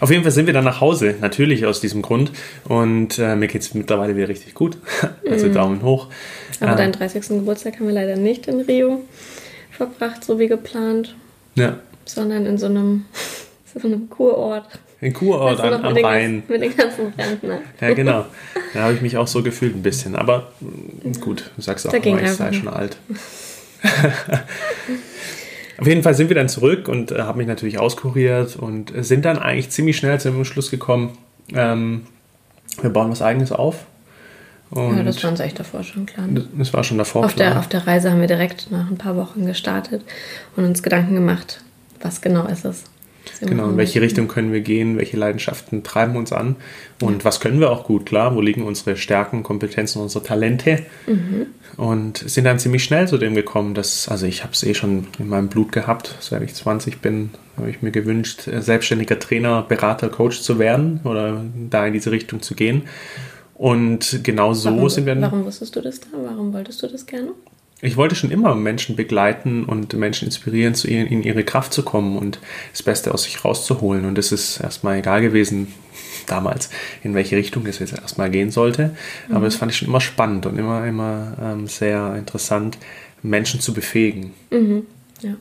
Auf 0.00 0.10
jeden 0.10 0.22
Fall 0.22 0.32
sind 0.32 0.46
wir 0.46 0.52
dann 0.52 0.64
nach 0.64 0.80
Hause, 0.80 1.14
natürlich 1.20 1.64
aus 1.64 1.80
diesem 1.80 2.02
Grund. 2.02 2.32
Und 2.64 3.18
äh, 3.18 3.36
mir 3.36 3.46
geht 3.46 3.62
es 3.62 3.74
mittlerweile 3.74 4.16
wieder 4.16 4.28
richtig 4.28 4.54
gut. 4.54 4.76
also 5.30 5.46
mm. 5.46 5.54
Daumen 5.54 5.82
hoch. 5.82 6.08
Aber 6.60 6.72
äh, 6.72 6.76
deinen 6.76 6.92
30. 6.92 7.28
Geburtstag 7.28 7.78
haben 7.78 7.86
wir 7.86 7.94
leider 7.94 8.16
nicht 8.16 8.48
in 8.48 8.60
Rio 8.60 9.04
verbracht, 9.70 10.24
so 10.24 10.40
wie 10.40 10.48
geplant. 10.48 11.14
Ja. 11.54 11.78
Sondern 12.04 12.46
in 12.46 12.58
so 12.58 12.66
einem, 12.66 13.04
so 13.74 13.86
einem 13.86 14.10
Kurort. 14.10 14.66
In 15.00 15.14
Kurort 15.14 15.60
an, 15.60 15.84
am 15.84 15.96
Rhein. 15.96 16.42
mit 16.46 16.60
den 16.60 16.76
ganzen 16.76 17.14
Rentner. 17.18 17.60
Ja, 17.80 17.94
genau. 17.94 18.26
Da 18.74 18.82
habe 18.82 18.92
ich 18.94 19.00
mich 19.00 19.16
auch 19.16 19.26
so 19.26 19.42
gefühlt 19.42 19.74
ein 19.74 19.82
bisschen. 19.82 20.14
Aber 20.14 20.52
gut, 21.20 21.50
du 21.56 21.62
sagst 21.62 21.88
auch, 21.88 21.92
immer, 21.92 22.22
ich 22.22 22.32
sei 22.32 22.52
schon 22.52 22.68
alt. 22.68 22.98
Auf 25.78 25.86
jeden 25.86 26.02
Fall 26.02 26.14
sind 26.14 26.28
wir 26.28 26.36
dann 26.36 26.50
zurück 26.50 26.88
und 26.88 27.12
äh, 27.12 27.22
haben 27.22 27.38
mich 27.38 27.46
natürlich 27.46 27.78
auskuriert 27.78 28.56
und 28.56 28.92
sind 28.96 29.24
dann 29.24 29.38
eigentlich 29.38 29.70
ziemlich 29.70 29.96
schnell 29.96 30.20
zum 30.20 30.44
Schluss 30.44 30.70
gekommen, 30.70 31.16
ähm, 31.54 32.06
wir 32.82 32.90
bauen 32.90 33.10
was 33.10 33.22
Eigenes 33.22 33.52
auf. 33.52 33.86
Und 34.70 34.98
ja, 34.98 35.02
das 35.02 35.22
war 35.22 35.30
uns 35.30 35.40
echt 35.40 35.58
davor 35.58 35.82
schon 35.82 36.04
klar. 36.06 36.26
Das 36.56 36.72
war 36.74 36.84
schon 36.84 36.98
davor 36.98 37.24
auf 37.24 37.34
klar. 37.34 37.50
Der, 37.50 37.58
auf 37.58 37.68
der 37.68 37.86
Reise 37.86 38.10
haben 38.10 38.20
wir 38.20 38.28
direkt 38.28 38.70
nach 38.70 38.88
ein 38.88 38.98
paar 38.98 39.16
Wochen 39.16 39.46
gestartet 39.46 40.04
und 40.54 40.64
uns 40.64 40.82
Gedanken 40.82 41.14
gemacht, 41.14 41.62
was 42.02 42.20
genau 42.20 42.46
ist 42.46 42.66
es. 42.66 42.84
Genau, 43.40 43.70
in 43.70 43.76
welche 43.76 44.00
Richtung 44.00 44.28
können 44.28 44.52
wir 44.52 44.60
gehen, 44.60 44.98
welche 44.98 45.16
Leidenschaften 45.16 45.82
treiben 45.82 46.16
uns 46.16 46.32
an 46.32 46.56
und 47.00 47.18
ja. 47.18 47.24
was 47.24 47.40
können 47.40 47.60
wir 47.60 47.70
auch 47.70 47.84
gut, 47.84 48.06
klar, 48.06 48.34
wo 48.34 48.40
liegen 48.40 48.62
unsere 48.62 48.96
Stärken, 48.96 49.42
Kompetenzen, 49.42 50.02
unsere 50.02 50.24
Talente 50.24 50.80
mhm. 51.06 51.46
und 51.76 52.18
sind 52.18 52.44
dann 52.44 52.58
ziemlich 52.58 52.84
schnell 52.84 53.08
zu 53.08 53.16
dem 53.18 53.34
gekommen, 53.34 53.74
dass, 53.74 54.08
also 54.08 54.26
ich 54.26 54.42
habe 54.42 54.52
es 54.52 54.62
eh 54.62 54.74
schon 54.74 55.06
in 55.18 55.28
meinem 55.28 55.48
Blut 55.48 55.72
gehabt, 55.72 56.16
seit 56.20 56.42
ich 56.42 56.54
20 56.54 57.00
bin, 57.00 57.30
habe 57.56 57.70
ich 57.70 57.82
mir 57.82 57.90
gewünscht, 57.90 58.42
selbstständiger 58.44 59.18
Trainer, 59.18 59.62
Berater, 59.62 60.08
Coach 60.08 60.40
zu 60.40 60.58
werden 60.58 61.00
oder 61.04 61.44
da 61.70 61.86
in 61.86 61.92
diese 61.92 62.10
Richtung 62.10 62.42
zu 62.42 62.54
gehen. 62.54 62.82
Und 63.54 64.20
genau 64.22 64.54
so 64.54 64.70
warum, 64.70 64.88
sind 64.88 65.04
wir. 65.04 65.20
Warum 65.20 65.44
wusstest 65.44 65.76
du 65.76 65.82
das 65.82 66.00
da? 66.00 66.06
Warum 66.12 66.54
wolltest 66.54 66.82
du 66.82 66.86
das 66.86 67.04
gerne? 67.04 67.32
Ich 67.82 67.96
wollte 67.96 68.14
schon 68.14 68.30
immer 68.30 68.54
Menschen 68.54 68.96
begleiten 68.96 69.64
und 69.64 69.92
Menschen 69.94 70.26
inspirieren, 70.26 70.74
zu 70.74 70.88
ihnen, 70.88 71.06
in 71.06 71.22
ihre 71.22 71.44
Kraft 71.44 71.72
zu 71.72 71.82
kommen 71.82 72.16
und 72.16 72.38
das 72.72 72.82
Beste 72.82 73.12
aus 73.14 73.24
sich 73.24 73.44
rauszuholen. 73.44 74.04
Und 74.04 74.18
es 74.18 74.32
ist 74.32 74.60
erstmal 74.60 74.98
egal 74.98 75.22
gewesen, 75.22 75.68
damals, 76.26 76.70
in 77.02 77.14
welche 77.14 77.36
Richtung 77.36 77.66
es 77.66 77.78
jetzt 77.78 77.94
erstmal 77.94 78.30
gehen 78.30 78.50
sollte. 78.50 78.94
Mhm. 79.28 79.36
Aber 79.36 79.44
das 79.46 79.56
fand 79.56 79.72
ich 79.72 79.78
schon 79.78 79.88
immer 79.88 80.00
spannend 80.00 80.46
und 80.46 80.58
immer, 80.58 80.86
immer 80.86 81.36
ähm, 81.42 81.66
sehr 81.66 82.14
interessant, 82.16 82.78
Menschen 83.22 83.60
zu 83.60 83.72
befähigen. 83.72 84.32
Mhm. 84.50 84.86
Ja. 85.22 85.36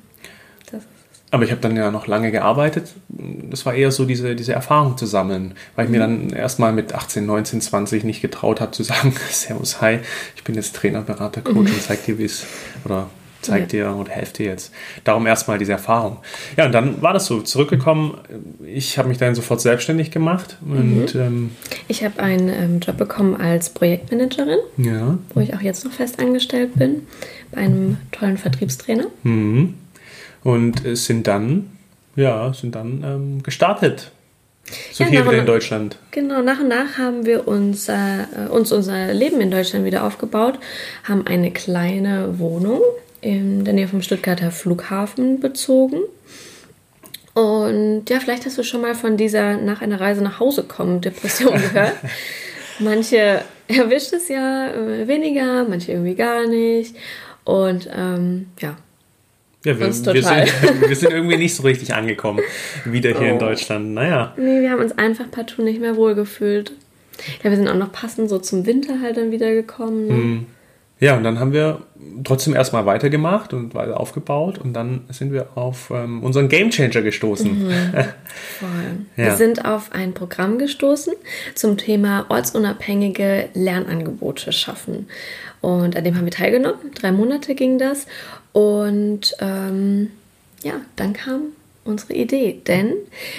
Aber 1.32 1.44
ich 1.44 1.52
habe 1.52 1.62
dann 1.62 1.76
ja 1.76 1.92
noch 1.92 2.08
lange 2.08 2.32
gearbeitet. 2.32 2.94
Das 3.08 3.66
war 3.66 3.74
eher 3.74 3.92
so 3.92 4.06
diese, 4.06 4.36
diese 4.36 4.54
Erfahrung 4.54 4.98
zu 4.98 5.06
sammeln, 5.06 5.54
weil 5.76 5.86
ich 5.86 5.92
mhm. 5.92 5.98
mir 5.98 6.00
dann 6.00 6.30
erstmal 6.32 6.74
mit 6.74 6.94
18, 6.94 7.26
19, 7.26 7.62
20 7.62 8.04
nicht 8.04 8.22
getraut 8.22 8.62
habe 8.62 8.72
zu 8.72 8.84
sagen, 8.84 9.14
Servus, 9.30 9.82
hi, 9.82 10.00
ich 10.36 10.44
bin 10.44 10.56
jetzt 10.56 10.76
Trainer, 10.76 11.02
Berater, 11.02 11.42
Coach 11.42 11.56
mhm. 11.70 11.76
und 11.76 11.82
zeig 11.82 12.04
dir, 12.06 12.18
wie 12.18 12.26
es, 12.26 12.46
oder 12.84 13.10
zeig 13.42 13.70
dir 13.70 13.96
oder 13.96 14.12
helf 14.12 14.34
dir 14.34 14.48
jetzt. 14.48 14.74
Darum 15.04 15.26
erstmal 15.28 15.58
diese 15.58 15.72
Erfahrung. 15.72 16.18
Ja, 16.58 16.66
und 16.66 16.72
dann 16.72 17.02
war 17.02 17.14
das 17.14 17.26
so, 17.26 17.42
zurückgekommen. 17.42 18.18
Ich 18.66 18.98
habe 18.98 19.08
mich 19.08 19.18
dann 19.18 19.36
sofort 19.36 19.62
selbstständig 19.62 20.12
gemacht. 20.12 20.58
Und, 20.62 21.14
mhm. 21.14 21.22
ähm, 21.22 21.52
ich 21.88 22.04
habe 22.04 22.22
einen 22.22 22.50
ähm, 22.50 22.80
Job 22.80 22.98
bekommen 22.98 23.40
als 23.40 23.70
Projektmanagerin, 23.70 24.60
ja. 24.78 25.18
wo 25.34 25.40
ich 25.40 25.54
auch 25.54 25.62
jetzt 25.62 25.86
noch 25.86 25.92
fest 25.92 26.20
angestellt 26.20 26.76
bin, 26.76 27.08
bei 27.52 27.62
einem 27.62 27.98
tollen 28.12 28.38
Vertriebstrainer. 28.38 29.06
Mhm 29.24 29.76
und 30.44 30.82
sind 30.98 31.28
dann, 31.28 31.70
ja, 32.16 32.54
sind 32.54 32.76
dann 32.76 33.04
ähm, 33.04 33.44
gestartet. 33.44 34.12
So 34.92 35.04
ja, 35.04 35.10
hier 35.10 35.26
wieder 35.26 35.40
in 35.40 35.46
Deutschland. 35.46 35.98
Genau, 36.12 36.42
nach 36.42 36.60
und 36.60 36.68
nach 36.68 36.98
haben 36.98 37.26
wir 37.26 37.48
uns, 37.48 37.90
äh, 37.90 38.26
uns 38.52 38.72
unser 38.72 39.14
Leben 39.14 39.42
in 39.42 39.52
Deutschland 39.52 39.86
wieder 39.86 40.04
aufgebaut, 40.04 40.60
haben 41.04 41.26
eine 41.26 41.52
kleine 41.52 42.40
Wohnung 42.40 42.82
in 43.22 43.66
der 43.66 43.74
Nähe 43.74 43.88
vom 43.88 44.02
Stuttgarter 44.02 44.52
Flughafen 44.52 45.40
bezogen 45.40 45.98
Und 47.34 48.10
ja, 48.10 48.20
vielleicht 48.20 48.46
hast 48.46 48.58
du 48.58 48.64
schon 48.64 48.82
mal 48.82 48.96
von 48.96 49.18
dieser 49.18 49.58
nach 49.58 49.82
einer 49.82 50.00
Reise 50.00 50.22
nach 50.22 50.40
Hause 50.40 50.64
kommen 50.64 51.02
Depression 51.02 51.54
gehört. 51.74 51.96
manche 52.80 53.42
erwischt 53.68 54.14
es 54.14 54.30
ja 54.30 54.72
äh, 54.72 55.08
weniger, 55.08 55.66
manche 55.66 55.92
irgendwie 55.94 56.16
gar 56.16 56.48
nicht. 56.48 56.96
Und 57.44 57.90
ähm, 57.94 58.48
ja. 58.60 58.78
Ja, 59.66 59.78
wir, 59.78 59.88
wir, 59.88 59.94
sind, 59.94 60.14
wir, 60.14 60.96
sind, 60.96 61.12
irgendwie 61.12 61.38
nicht 61.38 61.54
so 61.54 61.64
richtig 61.64 61.94
angekommen 61.94 62.40
wieder 62.86 63.10
hier 63.10 63.30
oh. 63.30 63.34
in 63.34 63.40
Deutschland. 63.40 63.94
Naja. 63.94 64.34
Nee, 64.38 64.62
wir 64.62 64.72
haben 64.72 64.82
uns 64.82 64.98
einfach 64.98 65.30
partout 65.30 65.64
nicht 65.64 65.82
mehr 65.82 65.98
wohlgefühlt. 65.98 66.72
Ja, 67.44 67.50
wir 67.50 67.58
sind 67.58 67.68
auch 67.68 67.76
noch 67.76 67.92
passend 67.92 68.30
so 68.30 68.40
zum 68.40 68.66
Winter 68.66 69.02
halt 69.02 69.18
dann 69.18 69.32
wieder 69.32 69.54
gekommen. 69.54 70.08
Ne? 70.08 70.14
Mm. 70.14 70.46
Ja, 71.02 71.16
und 71.16 71.24
dann 71.24 71.40
haben 71.40 71.54
wir 71.54 71.82
trotzdem 72.26 72.54
erstmal 72.54 72.86
weitergemacht 72.86 73.54
und 73.54 73.74
weiter 73.74 74.00
aufgebaut 74.00 74.58
und 74.58 74.74
dann 74.74 75.02
sind 75.10 75.32
wir 75.32 75.48
auf 75.56 75.92
ähm, 75.92 76.24
unseren 76.24 76.50
Gamechanger 76.50 77.02
gestoßen. 77.02 77.68
Mhm, 77.68 77.72
voll. 78.60 78.70
ja. 79.16 79.26
Wir 79.26 79.36
sind 79.36 79.64
auf 79.64 79.94
ein 79.94 80.14
Programm 80.14 80.58
gestoßen 80.58 81.14
zum 81.56 81.78
Thema 81.78 82.26
ortsunabhängige 82.28 83.50
Lernangebote 83.54 84.52
schaffen. 84.52 85.08
Und 85.62 85.96
an 85.96 86.04
dem 86.04 86.16
haben 86.18 86.26
wir 86.26 86.32
teilgenommen. 86.32 86.92
Drei 86.96 87.12
Monate 87.12 87.56
ging 87.56 87.78
das. 87.78 88.06
Und 88.52 89.36
ähm, 89.40 90.12
ja, 90.64 90.74
dann 90.96 91.14
kam 91.14 91.54
unsere 91.90 92.14
Idee. 92.14 92.62
Denn 92.68 92.94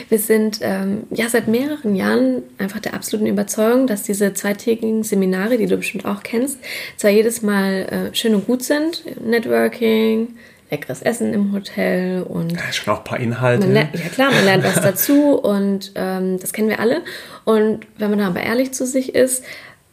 wir 0.08 0.18
sind 0.18 0.58
ähm, 0.62 1.04
ja 1.10 1.28
seit 1.28 1.48
mehreren 1.48 1.94
Jahren 1.94 2.42
einfach 2.58 2.80
der 2.80 2.94
absoluten 2.94 3.26
Überzeugung, 3.26 3.86
dass 3.86 4.02
diese 4.02 4.34
zweitägigen 4.34 5.02
Seminare, 5.02 5.56
die 5.56 5.66
du 5.66 5.76
bestimmt 5.76 6.04
auch 6.04 6.22
kennst, 6.22 6.58
zwar 6.96 7.10
jedes 7.10 7.42
Mal 7.42 8.10
äh, 8.12 8.14
schön 8.14 8.34
und 8.34 8.46
gut 8.46 8.62
sind, 8.62 9.04
Networking, 9.24 10.36
leckeres 10.70 11.02
Essen 11.02 11.32
im 11.32 11.52
Hotel 11.52 12.22
und 12.22 12.52
ja, 12.52 12.72
schon 12.72 12.94
auch 12.94 12.98
ein 12.98 13.04
paar 13.04 13.20
Inhalte. 13.20 13.66
Lernt, 13.66 13.94
ja 13.94 14.08
klar, 14.08 14.30
man 14.30 14.44
lernt 14.44 14.64
was 14.64 14.74
dazu 14.82 15.34
und 15.34 15.92
ähm, 15.94 16.38
das 16.38 16.52
kennen 16.52 16.68
wir 16.68 16.80
alle. 16.80 17.02
Und 17.44 17.86
wenn 17.98 18.10
man 18.10 18.18
da 18.18 18.28
aber 18.28 18.42
ehrlich 18.42 18.72
zu 18.72 18.86
sich 18.86 19.14
ist, 19.14 19.44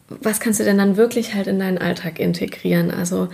was 0.10 0.40
kannst 0.40 0.60
du 0.60 0.64
denn 0.64 0.78
dann 0.78 0.96
wirklich 0.96 1.34
halt 1.34 1.48
in 1.48 1.60
deinen 1.60 1.78
Alltag 1.78 2.20
integrieren? 2.20 2.92
Also 2.92 3.28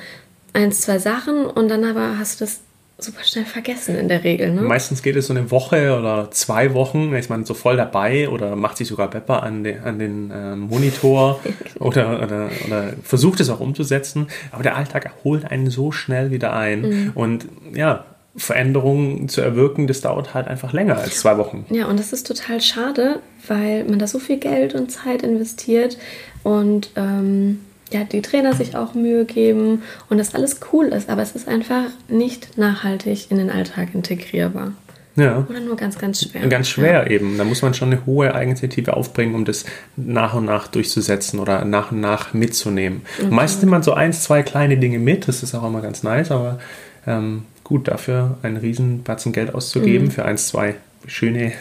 eins, 0.54 0.82
zwei 0.82 1.00
Sachen 1.00 1.46
und 1.46 1.70
dann 1.70 1.84
aber 1.84 2.18
hast 2.18 2.40
du 2.40 2.46
das 2.46 2.62
super 3.00 3.24
schnell 3.24 3.46
vergessen 3.46 3.96
in 3.96 4.08
der 4.08 4.24
Regel. 4.24 4.54
Ne? 4.54 4.62
Meistens 4.62 5.02
geht 5.02 5.16
es 5.16 5.28
so 5.28 5.34
eine 5.34 5.52
Woche 5.52 5.98
oder 5.98 6.30
zwei 6.32 6.74
Wochen, 6.74 7.14
ist 7.14 7.30
man 7.30 7.44
so 7.44 7.54
voll 7.54 7.76
dabei 7.76 8.30
oder 8.30 8.56
macht 8.56 8.78
sich 8.78 8.88
sogar 8.88 9.10
Pepper 9.10 9.44
an, 9.44 9.64
de, 9.64 9.80
an 9.80 10.00
den 10.00 10.32
äh, 10.32 10.56
Monitor 10.56 11.40
oder, 11.80 12.24
oder, 12.24 12.50
oder, 12.66 12.94
versucht 13.04 13.40
es 13.40 13.50
auch 13.50 13.60
umzusetzen. 13.60 14.28
Aber 14.52 14.64
der 14.64 14.78
Alltag 14.78 15.12
holt 15.24 15.46
einen 15.46 15.70
so 15.70 15.92
schnell 15.92 16.32
wieder 16.32 16.54
ein. 16.54 16.82
Mhm. 16.82 17.12
Und 17.16 17.48
ja, 17.74 18.06
Veränderungen 18.36 19.30
zu 19.30 19.42
erwirken, 19.42 19.86
das 19.86 20.02
dauert 20.02 20.34
halt 20.34 20.48
einfach 20.48 20.74
länger 20.74 20.98
als 20.98 21.20
zwei 21.20 21.38
Wochen. 21.38 21.66
Ja, 21.70 21.88
und 21.88 22.00
das 22.00 22.14
ist 22.14 22.26
total 22.26 22.62
schade, 22.62 23.20
weil 23.48 23.84
man 23.84 24.00
da 24.00 24.08
so 24.08 24.18
viel 24.18 24.38
Geld 24.38 24.74
und 24.74 24.92
Zeit 24.92 25.22
investiert 25.22 25.98
und 26.44 26.90
ähm, 26.96 27.60
ja, 27.94 28.04
die 28.04 28.22
Trainer 28.22 28.54
sich 28.54 28.76
auch 28.76 28.94
Mühe 28.94 29.26
geben 29.26 29.84
und 30.10 30.18
das 30.18 30.36
alles 30.36 30.60
cool 30.72 30.88
ist, 30.88 31.10
aber 31.10 31.22
es 31.22 31.34
ist 31.34 31.48
einfach 31.48 31.86
nicht 32.08 32.58
nachhaltig 32.58 33.30
in 33.30 33.38
den 33.38 33.50
Alltag 33.50 33.90
integrierbar. 33.94 34.74
Ja. 35.16 35.46
Oder 35.48 35.60
nur 35.60 35.76
ganz, 35.76 36.00
ganz 36.00 36.24
schwer. 36.24 36.48
Ganz 36.48 36.68
schwer 36.70 37.04
ja. 37.04 37.08
eben. 37.08 37.38
Da 37.38 37.44
muss 37.44 37.62
man 37.62 37.74
schon 37.74 37.92
eine 37.92 38.06
hohe 38.06 38.34
Eigeninitiative 38.34 38.98
aufbringen, 38.98 39.36
um 39.36 39.46
das 39.46 39.66
nach 39.96 40.34
und 40.34 40.46
nach 40.46 40.68
durchzusetzen 40.68 41.40
oder 41.40 41.66
nach 41.66 41.92
und 41.92 42.02
nach 42.02 42.34
mitzunehmen. 42.34 43.04
Okay. 43.20 43.28
Meistens 43.30 43.62
nimmt 43.62 43.72
man 43.72 43.84
so 43.84 43.94
eins, 43.94 44.24
zwei 44.24 44.42
kleine 44.42 44.78
Dinge 44.78 44.98
mit, 45.00 45.28
das 45.28 45.44
ist 45.44 45.54
auch 45.54 45.66
immer 45.66 45.82
ganz 45.82 46.02
nice, 46.02 46.32
aber 46.32 46.60
ähm, 47.06 47.44
gut, 47.64 47.88
dafür 47.88 48.38
einen 48.42 48.58
riesen 48.58 49.04
Batzen 49.04 49.34
Geld 49.34 49.54
auszugeben 49.54 50.08
mhm. 50.08 50.12
für 50.12 50.26
eins, 50.26 50.48
zwei 50.48 50.76
schöne 51.06 51.54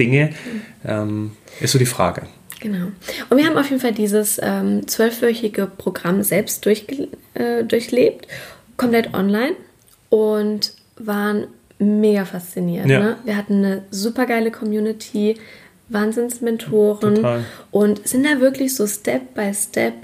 Dinge, 0.00 0.30
ähm, 0.84 1.32
ist 1.60 1.72
so 1.72 1.78
die 1.78 1.86
Frage. 1.86 2.22
Genau. 2.60 2.86
Und 3.28 3.36
wir 3.36 3.46
haben 3.46 3.56
auf 3.56 3.68
jeden 3.68 3.80
Fall 3.80 3.92
dieses 3.92 4.40
ähm, 4.42 4.86
zwölfwöchige 4.88 5.66
Programm 5.66 6.22
selbst 6.22 6.64
durchge 6.64 7.08
äh, 7.34 7.64
durchlebt, 7.64 8.26
komplett 8.76 9.14
online 9.14 9.56
und 10.08 10.72
waren 10.98 11.48
mega 11.78 12.24
fasziniert. 12.24 12.86
Ja. 12.86 13.00
Ne? 13.00 13.16
Wir 13.24 13.36
hatten 13.36 13.64
eine 13.64 13.82
super 13.90 14.26
geile 14.26 14.50
Community, 14.50 15.36
Wahnsinnsmentoren 15.88 17.16
Total. 17.16 17.44
und 17.70 18.08
sind 18.08 18.24
da 18.26 18.40
wirklich 18.40 18.74
so 18.74 18.86
Step 18.86 19.34
by 19.34 19.52
Step 19.54 19.94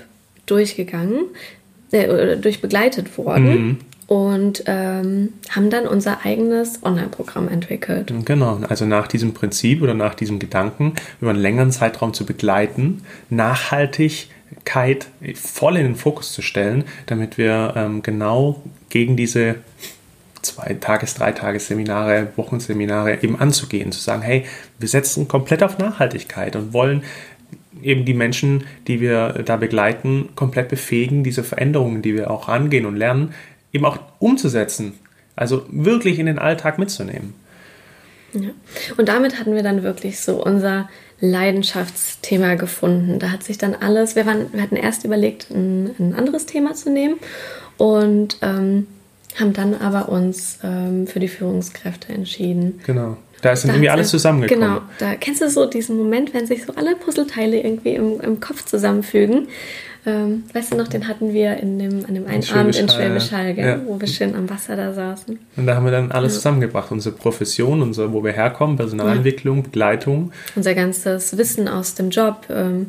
durchgegangen, 0.46 1.26
äh, 1.90 2.36
durchbegleitet 2.36 3.16
worden. 3.16 3.66
Mhm 3.66 3.78
und 4.12 4.64
ähm, 4.66 5.32
haben 5.48 5.70
dann 5.70 5.86
unser 5.86 6.26
eigenes 6.26 6.82
Online-Programm 6.82 7.48
entwickelt. 7.48 8.12
Genau, 8.26 8.60
also 8.68 8.84
nach 8.84 9.08
diesem 9.08 9.32
Prinzip 9.32 9.80
oder 9.80 9.94
nach 9.94 10.14
diesem 10.14 10.38
Gedanken 10.38 10.92
über 11.22 11.30
einen 11.30 11.38
längeren 11.38 11.72
Zeitraum 11.72 12.12
zu 12.12 12.26
begleiten, 12.26 13.04
Nachhaltigkeit 13.30 15.06
voll 15.34 15.78
in 15.78 15.84
den 15.84 15.96
Fokus 15.96 16.34
zu 16.34 16.42
stellen, 16.42 16.84
damit 17.06 17.38
wir 17.38 17.72
ähm, 17.74 18.02
genau 18.02 18.62
gegen 18.90 19.16
diese 19.16 19.54
zwei 20.42 20.74
Tages-, 20.74 21.14
drei 21.14 21.32
Tages-Seminare, 21.32 22.32
Wochenseminare 22.36 23.22
eben 23.22 23.40
anzugehen, 23.40 23.92
zu 23.92 24.00
sagen, 24.00 24.20
hey, 24.20 24.44
wir 24.78 24.88
setzen 24.88 25.26
komplett 25.26 25.62
auf 25.62 25.78
Nachhaltigkeit 25.78 26.54
und 26.54 26.74
wollen 26.74 27.02
eben 27.82 28.04
die 28.04 28.14
Menschen, 28.14 28.64
die 28.86 29.00
wir 29.00 29.42
da 29.44 29.56
begleiten, 29.56 30.28
komplett 30.36 30.68
befähigen, 30.68 31.24
diese 31.24 31.42
Veränderungen, 31.42 32.02
die 32.02 32.14
wir 32.14 32.30
auch 32.30 32.48
angehen 32.48 32.84
und 32.84 32.96
lernen, 32.96 33.32
eben 33.72 33.84
auch 33.84 33.98
umzusetzen. 34.18 34.98
Also 35.34 35.64
wirklich 35.70 36.18
in 36.18 36.26
den 36.26 36.38
Alltag 36.38 36.78
mitzunehmen. 36.78 37.34
Ja. 38.34 38.50
Und 38.96 39.08
damit 39.08 39.38
hatten 39.38 39.54
wir 39.54 39.62
dann 39.62 39.82
wirklich 39.82 40.20
so 40.20 40.42
unser 40.42 40.88
Leidenschaftsthema 41.20 42.54
gefunden. 42.54 43.18
Da 43.18 43.30
hat 43.30 43.42
sich 43.42 43.58
dann 43.58 43.74
alles, 43.74 44.16
wir, 44.16 44.26
waren, 44.26 44.52
wir 44.52 44.62
hatten 44.62 44.76
erst 44.76 45.04
überlegt, 45.04 45.50
ein, 45.50 45.94
ein 45.98 46.14
anderes 46.14 46.46
Thema 46.46 46.74
zu 46.74 46.90
nehmen 46.90 47.16
und 47.78 48.38
ähm, 48.42 48.86
haben 49.38 49.52
dann 49.52 49.74
aber 49.74 50.08
uns 50.08 50.58
ähm, 50.62 51.06
für 51.06 51.20
die 51.20 51.28
Führungskräfte 51.28 52.12
entschieden. 52.12 52.80
Genau. 52.86 53.16
Da 53.40 53.52
ist 53.52 53.64
dann 53.64 53.70
da 53.70 53.74
irgendwie 53.74 53.90
alles 53.90 54.10
zusammengekommen. 54.10 54.68
Genau, 54.68 54.80
da 54.98 55.16
kennst 55.16 55.42
du 55.42 55.50
so 55.50 55.66
diesen 55.66 55.96
Moment, 55.96 56.32
wenn 56.32 56.46
sich 56.46 56.64
so 56.64 56.74
alle 56.76 56.94
Puzzleteile 56.94 57.60
irgendwie 57.60 57.94
im, 57.94 58.20
im 58.20 58.38
Kopf 58.40 58.64
zusammenfügen 58.64 59.48
ähm, 60.04 60.42
weißt 60.52 60.72
du 60.72 60.76
noch, 60.76 60.88
den 60.88 61.06
hatten 61.06 61.32
wir 61.32 61.58
in 61.58 61.78
dem, 61.78 62.04
an 62.04 62.14
dem 62.14 62.26
einen 62.26 62.42
in 62.42 62.54
Abend 62.54 62.76
in 62.76 62.88
Schwäbisch 62.88 63.30
Hall, 63.30 63.56
ja. 63.56 63.80
wo 63.86 64.00
wir 64.00 64.08
schön 64.08 64.34
am 64.34 64.50
Wasser 64.50 64.74
da 64.74 64.92
saßen. 64.92 65.38
Und 65.56 65.66
da 65.66 65.76
haben 65.76 65.84
wir 65.84 65.92
dann 65.92 66.10
alles 66.10 66.32
ja. 66.32 66.38
zusammengebracht. 66.38 66.90
Unsere 66.90 67.14
Profession, 67.14 67.82
unser, 67.82 68.12
wo 68.12 68.24
wir 68.24 68.32
herkommen, 68.32 68.76
Personalentwicklung, 68.76 69.58
ja. 69.58 69.62
Begleitung. 69.62 70.32
Unser 70.56 70.74
ganzes 70.74 71.36
Wissen 71.38 71.68
aus 71.68 71.94
dem 71.94 72.10
Job. 72.10 72.46
Ähm, 72.50 72.88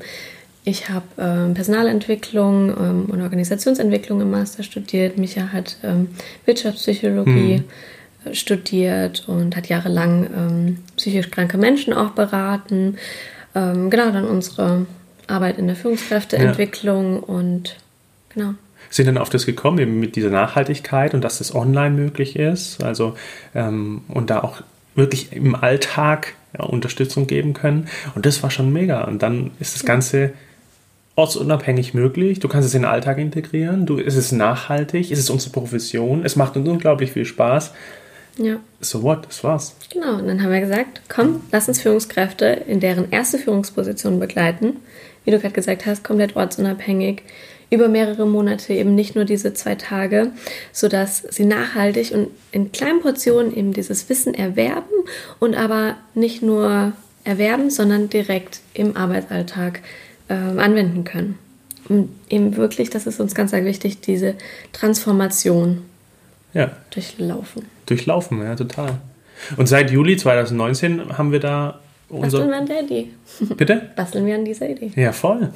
ich 0.66 0.90
habe 0.90 1.06
ähm, 1.18 1.54
Personalentwicklung 1.54 2.70
ähm, 2.70 3.06
und 3.08 3.22
Organisationsentwicklung 3.22 4.22
im 4.22 4.32
Master 4.32 4.64
studiert. 4.64 5.18
Micha 5.18 5.52
hat 5.52 5.78
ähm, 5.84 6.10
Wirtschaftspsychologie 6.46 7.64
hm. 8.24 8.34
studiert 8.34 9.28
und 9.28 9.58
hat 9.58 9.68
jahrelang 9.68 10.30
ähm, 10.36 10.78
psychisch 10.96 11.30
kranke 11.32 11.58
Menschen 11.58 11.94
auch 11.94 12.12
beraten. 12.12 12.98
Ähm, 13.56 13.90
genau, 13.90 14.12
dann 14.12 14.26
unsere 14.26 14.86
Arbeit 15.28 15.58
in 15.58 15.68
der 15.68 15.76
Führungskräfteentwicklung 15.76 17.16
ja. 17.16 17.22
und 17.22 17.76
genau. 18.34 18.54
Sind 18.90 19.08
dann 19.08 19.18
auf 19.18 19.30
das 19.30 19.46
gekommen, 19.46 19.80
eben 19.80 20.00
mit 20.00 20.16
dieser 20.16 20.30
Nachhaltigkeit 20.30 21.14
und 21.14 21.24
dass 21.24 21.40
das 21.40 21.54
online 21.54 21.96
möglich 21.96 22.36
ist, 22.36 22.84
also 22.84 23.16
ähm, 23.56 24.02
und 24.08 24.30
da 24.30 24.42
auch 24.42 24.62
wirklich 24.96 25.34
im 25.34 25.56
Alltag 25.56 26.36
ja, 26.58 26.66
Unterstützung 26.66 27.28
geben 27.28 27.54
können. 27.54 27.90
Und 28.16 28.26
das 28.26 28.44
war 28.44 28.52
schon 28.52 28.72
mega. 28.72 29.04
Und 29.04 29.24
dann 29.24 29.52
ist 29.60 29.76
das 29.76 29.86
Ganze 29.86 30.34
ortsunabhängig 31.16 31.94
möglich. 31.94 32.40
Du 32.40 32.48
kannst 32.48 32.68
es 32.68 32.74
in 32.74 32.82
den 32.82 32.90
Alltag 32.90 33.18
integrieren. 33.18 33.86
Du, 33.86 34.00
es 34.00 34.16
ist 34.16 34.32
nachhaltig, 34.32 35.12
es 35.12 35.20
ist 35.20 35.30
unsere 35.30 35.52
Profession, 35.52 36.26
es 36.26 36.36
macht 36.36 36.56
uns 36.56 36.68
unglaublich 36.68 37.12
viel 37.12 37.26
Spaß. 37.26 37.72
Ja. 38.38 38.56
So 38.82 39.04
what, 39.04 39.28
das 39.28 39.44
war's. 39.44 39.76
Genau, 39.92 40.16
und 40.16 40.28
dann 40.28 40.42
haben 40.42 40.52
wir 40.52 40.62
gesagt, 40.62 41.02
komm, 41.08 41.42
lass 41.52 41.68
uns 41.68 41.82
Führungskräfte 41.82 42.46
in 42.46 42.80
deren 42.80 43.12
erste 43.12 43.38
Führungsposition 43.38 44.20
begleiten 44.20 44.78
wie 45.26 45.32
du 45.32 45.40
gerade 45.40 45.54
gesagt 45.54 45.86
hast, 45.86 46.04
komplett 46.04 46.36
ortsunabhängig 46.36 47.22
über 47.70 47.88
mehrere 47.88 48.28
Monate 48.28 48.74
eben 48.74 48.94
nicht 48.94 49.16
nur 49.16 49.26
diese 49.26 49.54
zwei 49.54 49.76
Tage, 49.76 50.32
sodass 50.72 51.24
sie 51.30 51.46
nachhaltig 51.46 52.12
und 52.12 52.28
in 52.52 52.72
kleinen 52.72 53.02
Portionen 53.02 53.56
eben 53.56 53.74
dieses 53.74 54.10
Wissen 54.10 54.34
erwerben 54.34 54.94
und 55.40 55.56
aber 55.56 55.96
nicht 56.14 56.44
nur 56.44 56.94
erwerben, 57.24 57.70
sondern 57.70 58.10
direkt 58.10 58.60
im 58.74 58.96
Arbeitsalltag 58.96 59.80
äh, 60.30 60.34
anwenden 60.34 61.04
können. 61.04 61.38
Und 61.90 62.10
eben 62.30 62.56
wirklich, 62.56 62.90
das 62.90 63.08
ist 63.08 63.20
uns 63.20 63.36
ganz, 63.36 63.52
wichtig, 63.52 64.02
diese 64.02 64.36
Transformation 64.72 65.84
ja. 66.54 66.72
durchlaufen. 66.92 67.66
Durchlaufen, 67.86 68.42
ja, 68.42 68.56
total. 68.56 69.00
Und 69.58 69.68
seit 69.68 69.92
Juli 69.92 70.16
2019 70.16 71.18
haben 71.18 71.32
wir 71.32 71.40
da 71.40 71.80
unser. 72.10 72.40
Basteln 72.40 72.50
wir 72.50 72.58
an 72.58 72.66
der 72.66 72.84
Idee. 72.84 73.08
Bitte? 73.58 73.90
Basteln 73.96 74.26
wir 74.26 74.36
an 74.36 74.46
dieser 74.46 74.70
Idee. 74.70 74.92
Ja, 74.96 75.12
voll. 75.12 75.50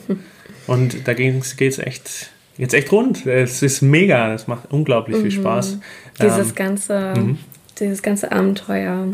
Und 0.65 1.07
da 1.07 1.13
geht 1.13 1.43
es 1.59 1.79
echt, 1.79 2.31
jetzt 2.57 2.73
echt 2.73 2.91
rund. 2.91 3.25
Es 3.25 3.61
ist 3.61 3.81
mega. 3.81 4.33
Es 4.33 4.47
macht 4.47 4.71
unglaublich 4.71 5.17
mhm. 5.17 5.21
viel 5.21 5.31
Spaß. 5.31 5.77
Dieses, 6.21 6.49
ähm, 6.49 6.55
ganze, 6.55 7.13
mhm. 7.15 7.37
dieses 7.79 8.01
ganze 8.01 8.31
Abenteuer 8.31 9.07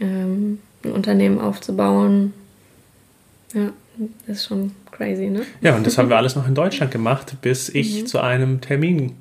ähm, 0.00 0.58
ein 0.84 0.92
Unternehmen 0.92 1.40
aufzubauen. 1.40 2.34
Ja, 3.52 3.72
das 4.26 4.38
ist 4.38 4.46
schon 4.46 4.72
crazy, 4.90 5.26
ne? 5.26 5.42
Ja, 5.60 5.76
und 5.76 5.86
das 5.86 5.98
haben 5.98 6.08
wir 6.08 6.16
alles 6.18 6.36
noch 6.36 6.46
in 6.46 6.54
Deutschland 6.54 6.90
gemacht, 6.90 7.36
bis 7.42 7.68
ich 7.68 8.02
mhm. 8.02 8.06
zu 8.06 8.20
einem 8.20 8.60
Termin 8.60 9.16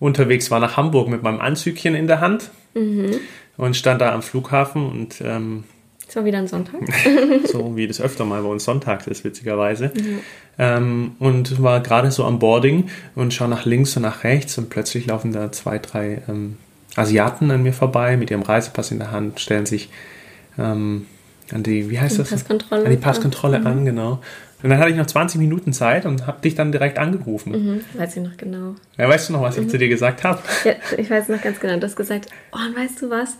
unterwegs 0.00 0.50
war 0.50 0.58
nach 0.58 0.76
Hamburg 0.76 1.08
mit 1.08 1.22
meinem 1.22 1.40
Anzügchen 1.40 1.94
in 1.94 2.08
der 2.08 2.20
Hand 2.20 2.50
mhm. 2.74 3.20
und 3.56 3.76
stand 3.76 4.00
da 4.00 4.12
am 4.12 4.22
Flughafen 4.22 4.84
und 4.84 5.20
ähm, 5.24 5.64
es 6.12 6.16
war 6.16 6.26
wieder 6.26 6.36
ein 6.36 6.46
Sonntag. 6.46 6.80
so 7.46 7.74
wie 7.76 7.86
das 7.86 7.98
öfter 7.98 8.26
mal 8.26 8.42
bei 8.42 8.48
uns 8.48 8.64
sonntags 8.64 9.06
ist, 9.06 9.24
witzigerweise. 9.24 9.92
Ja. 9.94 10.76
Ähm, 10.76 11.12
und 11.18 11.62
war 11.62 11.80
gerade 11.80 12.10
so 12.10 12.26
am 12.26 12.38
Boarding 12.38 12.90
und 13.14 13.32
schaue 13.32 13.48
nach 13.48 13.64
links 13.64 13.96
und 13.96 14.02
nach 14.02 14.22
rechts 14.22 14.58
und 14.58 14.68
plötzlich 14.68 15.06
laufen 15.06 15.32
da 15.32 15.50
zwei, 15.52 15.78
drei 15.78 16.20
ähm, 16.28 16.58
Asiaten 16.96 17.50
an 17.50 17.62
mir 17.62 17.72
vorbei 17.72 18.18
mit 18.18 18.30
ihrem 18.30 18.42
Reisepass 18.42 18.90
in 18.90 18.98
der 18.98 19.10
Hand, 19.10 19.40
stellen 19.40 19.64
sich 19.64 19.88
ähm, 20.58 21.06
an 21.54 21.62
die, 21.62 21.90
wie 21.90 21.98
heißt 21.98 22.14
die 22.14 22.18
das? 22.18 22.30
Passkontrolle. 22.30 22.84
An 22.84 22.90
die 22.90 22.96
Passkontrolle 22.96 23.60
mhm. 23.60 23.66
an, 23.66 23.84
genau. 23.84 24.20
Und 24.62 24.70
dann 24.70 24.78
hatte 24.78 24.90
ich 24.90 24.96
noch 24.96 25.06
20 25.06 25.40
Minuten 25.40 25.72
Zeit 25.72 26.06
und 26.06 26.26
habe 26.26 26.40
dich 26.40 26.54
dann 26.54 26.70
direkt 26.70 26.98
angerufen. 26.98 27.52
Mhm, 27.52 27.80
weiß 27.94 28.16
ich 28.16 28.22
noch 28.22 28.36
genau. 28.36 28.76
Ja, 28.96 29.08
weißt 29.08 29.28
du 29.28 29.32
noch, 29.32 29.42
was 29.42 29.56
ich 29.56 29.64
mhm. 29.64 29.70
zu 29.70 29.78
dir 29.78 29.88
gesagt 29.88 30.22
habe? 30.22 30.40
Ja, 30.64 30.74
ich 30.96 31.10
weiß 31.10 31.28
noch 31.28 31.42
ganz 31.42 31.58
genau. 31.58 31.76
Du 31.76 31.86
hast 31.86 31.96
gesagt, 31.96 32.26
oh, 32.52 32.58
und 32.64 32.76
weißt 32.76 33.02
du 33.02 33.10
was? 33.10 33.36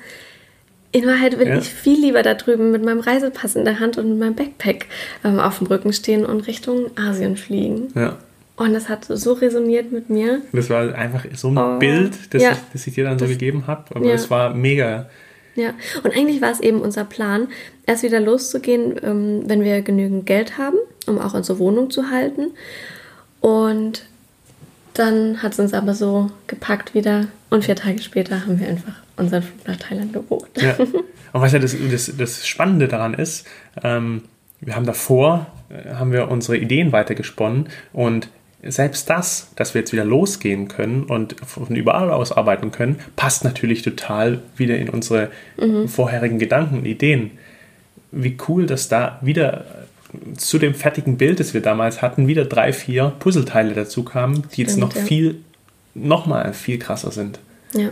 In 0.90 1.07
Wahrheit 1.07 1.38
will 1.38 1.49
ja. 1.49 1.57
ich 1.57 1.69
viel 1.69 1.99
lieber 1.99 2.23
da 2.23 2.35
drüben 2.35 2.71
mit 2.71 2.85
meinem 2.85 3.00
Reisepass 3.00 3.57
in 3.57 3.64
der 3.64 3.81
Hand 3.81 3.97
und 3.99 4.11
mit 4.11 4.19
meinem 4.19 4.35
Backpack 4.35 4.87
ähm, 5.25 5.38
auf 5.38 5.59
dem 5.59 5.69
Rücken 5.69 5.92
stehen 5.92 6.26
und 6.26 6.47
Richtung 6.47 6.90
Asien 6.99 7.37
fliegen. 7.37 7.88
Ja. 7.95 8.19
Und 8.57 8.75
das 8.75 8.88
hat 8.88 9.07
so 9.07 9.33
resoniert 9.33 9.90
mit 9.90 10.11
mir. 10.11 10.42
Das 10.52 10.69
war 10.69 10.95
einfach 10.95 11.25
so 11.35 11.49
ein 11.49 11.57
oh, 11.57 11.78
Bild, 11.78 12.35
das, 12.35 12.42
ja. 12.42 12.52
ich, 12.52 12.59
das 12.73 12.87
ich 12.87 12.95
dir 12.95 13.04
dann 13.04 13.19
so 13.19 13.25
das, 13.25 13.33
gegeben 13.33 13.66
habe. 13.66 13.85
Aber 13.95 14.12
es 14.12 14.31
war 14.31 14.54
mega. 14.54 15.09
Ja, 15.54 15.75
und 16.02 16.16
eigentlich 16.16 16.40
war 16.40 16.50
es 16.50 16.61
eben 16.61 16.80
unser 16.80 17.04
Plan, 17.04 17.49
erst 17.87 18.02
wieder 18.02 18.21
loszugehen, 18.21 18.99
ähm, 19.02 19.42
wenn 19.47 19.62
wir 19.62 19.82
genügend 19.82 20.26
Geld 20.26 20.56
haben, 20.59 20.76
um 21.06 21.18
auch 21.18 21.35
unsere 21.35 21.59
Wohnung 21.59 21.90
zu 21.90 22.11
halten. 22.11 22.52
Und 23.40 24.06
dann 24.94 25.42
hat 25.42 25.52
es 25.52 25.59
uns 25.59 25.75
aber 25.75 25.94
so 25.94 26.30
gepackt 26.47 26.94
wieder. 26.94 27.26
Und 27.50 27.64
vier 27.64 27.76
Tage 27.76 28.00
später 28.00 28.47
haben 28.47 28.61
wir 28.61 28.68
einfach 28.68 28.94
unseren 29.16 29.42
Flug 29.42 29.66
nach 29.66 29.76
Thailand 29.76 30.12
gebucht. 30.12 30.50
Ja. 30.61 30.76
Und 31.32 31.40
was 31.40 31.52
ja 31.52 31.59
das, 31.59 31.75
das, 31.90 32.12
das 32.16 32.47
Spannende 32.47 32.88
daran 32.88 33.14
ist, 33.14 33.47
ähm, 33.82 34.25
wir 34.61 34.76
haben 34.76 34.85
davor, 34.85 35.47
äh, 35.71 35.94
haben 35.94 36.12
wir 36.12 36.30
unsere 36.30 36.59
Ideen 36.59 36.92
weitergesponnen 36.92 37.68
und 37.92 38.28
selbst 38.64 39.11
das, 39.11 39.49
dass 39.57 39.75
wir 39.75 39.81
jetzt 39.81 39.92
wieder 39.92 40.04
losgehen 40.04 40.69
können 40.69 41.04
und 41.04 41.37
von 41.45 41.75
überall 41.75 42.11
aus 42.11 42.33
arbeiten 42.33 42.71
können, 42.71 43.00
passt 43.16 43.45
natürlich 43.45 43.83
total 43.83 44.40
wieder 44.57 44.76
in 44.76 44.88
unsere 44.88 45.31
mhm. 45.61 45.88
vorherigen 45.88 46.38
Gedanken 46.38 46.78
und 46.78 46.87
Ideen. 46.87 47.33
Wie 48.12 48.37
cool, 48.49 48.66
dass 48.66 48.88
da 48.88 49.19
wieder 49.23 49.64
zu 50.37 50.59
dem 50.59 50.75
fertigen 50.75 51.16
Bild, 51.16 51.40
das 51.40 51.54
wir 51.54 51.62
damals 51.62 52.02
hatten, 52.02 52.28
wieder 52.28 52.45
drei, 52.45 52.73
vier 52.73 53.12
Puzzleteile 53.19 53.75
dazu 53.75 54.04
kamen, 54.04 54.45
die 54.54 54.62
jetzt 54.62 54.78
noch 54.78 54.95
ja. 54.95 55.02
viel, 55.02 55.37
nochmal 55.95 56.52
viel 56.52 56.78
krasser 56.78 57.11
sind. 57.11 57.38
Ja. 57.73 57.90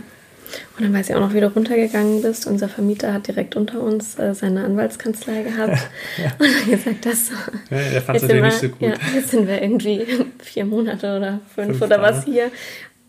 Und 0.77 0.85
dann 0.85 0.93
weiß 0.93 1.09
ich 1.09 1.15
auch 1.15 1.19
noch, 1.19 1.33
wie 1.33 1.39
du 1.39 1.47
runtergegangen 1.47 2.21
bist. 2.21 2.47
Unser 2.47 2.69
Vermieter 2.69 3.13
hat 3.13 3.27
direkt 3.27 3.55
unter 3.55 3.81
uns 3.81 4.17
äh, 4.19 4.33
seine 4.33 4.63
Anwaltskanzlei 4.65 5.43
gehabt 5.43 5.77
ja. 6.17 6.31
und 6.39 6.47
dann 6.47 6.71
gesagt, 6.71 7.05
das 7.05 7.31
ja, 7.69 7.77
der 7.77 8.01
fand 8.01 8.17
es 8.17 8.23
natürlich 8.23 8.43
nicht 8.43 8.59
so 8.59 8.69
gut. 8.69 8.81
Ja, 8.81 8.93
jetzt 9.15 9.31
sind 9.31 9.47
wir 9.47 9.61
irgendwie 9.61 10.05
vier 10.39 10.65
Monate 10.65 11.17
oder 11.17 11.39
fünf, 11.53 11.77
fünf 11.77 11.81
oder 11.81 12.01
was 12.01 12.25
hier. 12.25 12.51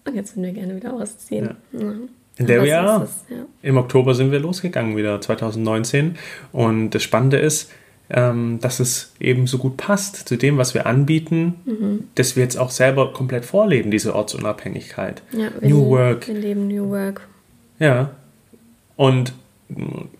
Und 0.05 0.15
jetzt 0.15 0.37
würden 0.37 0.47
wir 0.47 0.53
gerne 0.53 0.77
wieder 0.77 0.93
ausziehen. 0.93 1.57
Ja. 1.73 1.81
In 2.39 2.47
der 2.47 2.65
Jahr, 2.65 3.09
ja. 3.29 3.37
im 3.63 3.77
Oktober 3.77 4.15
sind 4.15 4.33
wir 4.33 4.41
losgegangen 4.41 4.97
wieder, 4.97 5.21
2019. 5.21 6.17
Und 6.51 6.91
das 6.91 7.03
Spannende 7.03 7.39
ist, 7.39 7.71
ähm, 8.11 8.59
dass 8.61 8.81
es 8.81 9.13
eben 9.21 9.47
so 9.47 9.59
gut 9.59 9.77
passt 9.77 10.29
zu 10.29 10.37
dem, 10.37 10.59
was 10.59 10.75
wir 10.75 10.87
anbieten, 10.87 11.55
mhm. 11.65 12.05
dass 12.15 12.37
wir 12.37 12.43
jetzt 12.43 12.57
auch 12.57 12.71
selber 12.71 13.13
komplett 13.13 13.45
vorleben, 13.45 13.91
diese 13.91 14.15
Ortsunabhängigkeit. 14.15 15.23
Ja, 15.33 15.49
New 15.61 15.89
Work. 15.89 16.29
Wir 16.29 16.35
leben 16.35 16.69
New 16.69 16.91
Work. 16.91 17.23
Ja. 17.83 18.11
Und 18.97 19.33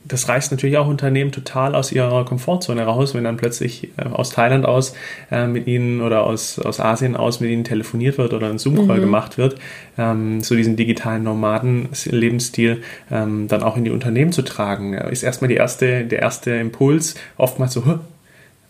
das 0.05 0.29
reißt 0.29 0.51
natürlich 0.51 0.79
auch 0.79 0.89
Unternehmen 0.89 1.31
total 1.31 1.75
aus 1.75 1.93
ihrer 1.93 2.25
Komfortzone 2.25 2.83
raus, 2.83 3.15
wenn 3.15 3.25
dann 3.25 3.37
plötzlich 3.37 3.91
äh, 3.97 4.05
aus 4.05 4.31
Thailand 4.31 4.65
aus 4.65 4.95
äh, 5.31 5.47
mit 5.47 5.67
ihnen 5.67 6.01
oder 6.01 6.25
aus, 6.25 6.59
aus 6.59 6.81
Asien 6.81 7.17
aus 7.17 7.41
mit 7.41 7.51
ihnen 7.51 7.63
telefoniert 7.63 8.19
wird 8.19 8.33
oder 8.33 8.49
ein 8.49 8.59
Zoom-Call 8.59 8.97
mhm. 8.97 9.03
gemacht 9.03 9.39
wird, 9.39 9.57
ähm, 9.99 10.41
so 10.41 10.55
diesen 10.55 10.77
digitalen 10.77 11.23
Nomaden-Lebensstil 11.23 12.83
ähm, 13.11 13.47
dann 13.49 13.63
auch 13.63 13.77
in 13.77 13.85
die 13.85 13.91
Unternehmen 13.91 14.33
zu 14.33 14.43
tragen. 14.43 14.95
Ist 14.95 15.23
erstmal 15.23 15.49
die 15.49 15.57
erste, 15.57 16.05
der 16.05 16.21
erste 16.21 16.53
Impuls, 16.53 17.15
oftmals 17.37 17.75
so, 17.75 18.01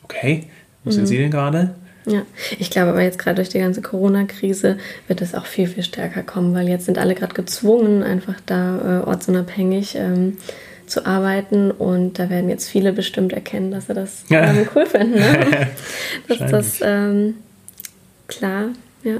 okay, 0.02 0.44
wo 0.84 0.90
mhm. 0.90 0.94
sind 0.94 1.06
Sie 1.06 1.16
denn 1.16 1.30
gerade? 1.30 1.74
Ja, 2.06 2.22
ich 2.58 2.70
glaube 2.70 2.90
aber 2.90 3.02
jetzt 3.02 3.18
gerade 3.18 3.36
durch 3.36 3.48
die 3.48 3.60
ganze 3.60 3.80
Corona-Krise 3.80 4.76
wird 5.06 5.20
es 5.20 5.34
auch 5.34 5.46
viel, 5.46 5.68
viel 5.68 5.84
stärker 5.84 6.22
kommen, 6.22 6.54
weil 6.54 6.68
jetzt 6.68 6.86
sind 6.86 6.98
alle 6.98 7.14
gerade 7.14 7.34
gezwungen, 7.34 8.02
einfach 8.02 8.40
da 8.44 9.02
äh, 9.02 9.06
ortsunabhängig 9.06 9.94
ähm, 9.94 10.36
zu 10.86 11.06
arbeiten 11.06 11.70
und 11.70 12.18
da 12.18 12.28
werden 12.28 12.50
jetzt 12.50 12.68
viele 12.68 12.92
bestimmt 12.92 13.32
erkennen, 13.32 13.70
dass 13.70 13.86
sie 13.86 13.94
das 13.94 14.24
ja. 14.28 14.52
cool 14.74 14.86
finden. 14.86 15.14
Ne? 15.14 15.68
dass 16.28 16.50
das 16.50 16.80
ähm, 16.82 17.34
klar, 18.26 18.70
ja, 19.04 19.18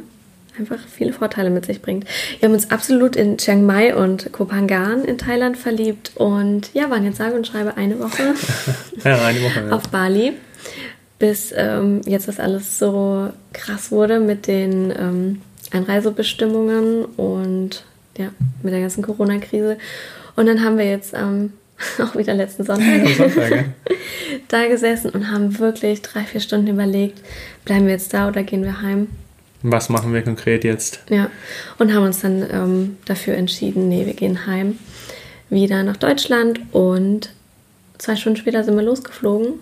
einfach 0.59 0.79
viele 0.87 1.12
Vorteile 1.12 1.51
mit 1.51 1.64
sich 1.64 1.81
bringt. 1.81 2.07
Wir 2.40 2.49
haben 2.49 2.55
uns 2.55 2.71
absolut 2.71 3.16
in 3.16 3.38
Chiang 3.38 3.64
Mai 3.64 3.95
und 3.95 4.33
Koh 4.33 4.47
Phangan 4.47 5.05
in 5.05 5.18
Thailand 5.18 5.57
verliebt 5.57 6.12
und 6.16 6.71
ja, 6.75 6.90
waren 6.90 7.05
jetzt 7.05 7.18
sage 7.18 7.35
und 7.37 7.47
schreibe 7.47 7.77
eine 7.77 7.99
Woche, 8.01 8.35
ja, 9.05 9.25
eine 9.25 9.42
Woche 9.42 9.66
ja. 9.68 9.73
auf 9.73 9.88
Bali 9.88 10.35
bis 11.22 11.54
ähm, 11.56 12.00
jetzt 12.04 12.26
das 12.26 12.40
alles 12.40 12.80
so 12.80 13.30
krass 13.52 13.92
wurde 13.92 14.18
mit 14.18 14.48
den 14.48 14.90
ähm, 14.90 15.40
Einreisebestimmungen 15.70 17.04
und 17.04 17.85
ja, 18.18 18.30
mit 18.64 18.72
der 18.72 18.80
ganzen 18.80 19.04
Corona-Krise. 19.04 19.78
Und 20.35 20.46
dann 20.46 20.64
haben 20.64 20.78
wir 20.78 20.90
jetzt 20.90 21.14
ähm, 21.14 21.52
auch 22.00 22.16
wieder 22.16 22.35
letzten 22.35 22.64
Sonntag, 22.64 23.06
Sonntag 23.16 23.66
da 24.48 24.66
gesessen 24.66 25.11
und 25.11 25.30
haben 25.30 25.61
wirklich 25.61 26.02
drei, 26.02 26.24
vier 26.24 26.40
Stunden 26.40 26.66
überlegt, 26.66 27.20
bleiben 27.64 27.87
wir 27.87 27.92
jetzt 27.92 28.12
da 28.12 28.26
oder 28.26 28.42
gehen 28.42 28.64
wir 28.64 28.82
heim? 28.82 29.06
Was 29.62 29.88
machen 29.90 30.12
wir 30.12 30.22
konkret 30.22 30.64
jetzt? 30.64 31.02
Ja, 31.08 31.30
und 31.78 31.94
haben 31.94 32.04
uns 32.04 32.22
dann 32.22 32.44
ähm, 32.50 32.96
dafür 33.04 33.35
entschieden, 33.35 33.88
nee, 33.88 34.06
wir 34.06 34.14
gehen 34.14 34.44
heim, 34.48 34.76
wieder 35.50 35.85
nach 35.85 35.98
Deutschland 35.98 36.58
und 36.72 37.32
zwei 37.98 38.16
Stunden 38.16 38.38
später 38.38 38.64
sind 38.64 38.74
wir 38.74 38.82
losgeflogen 38.82 39.61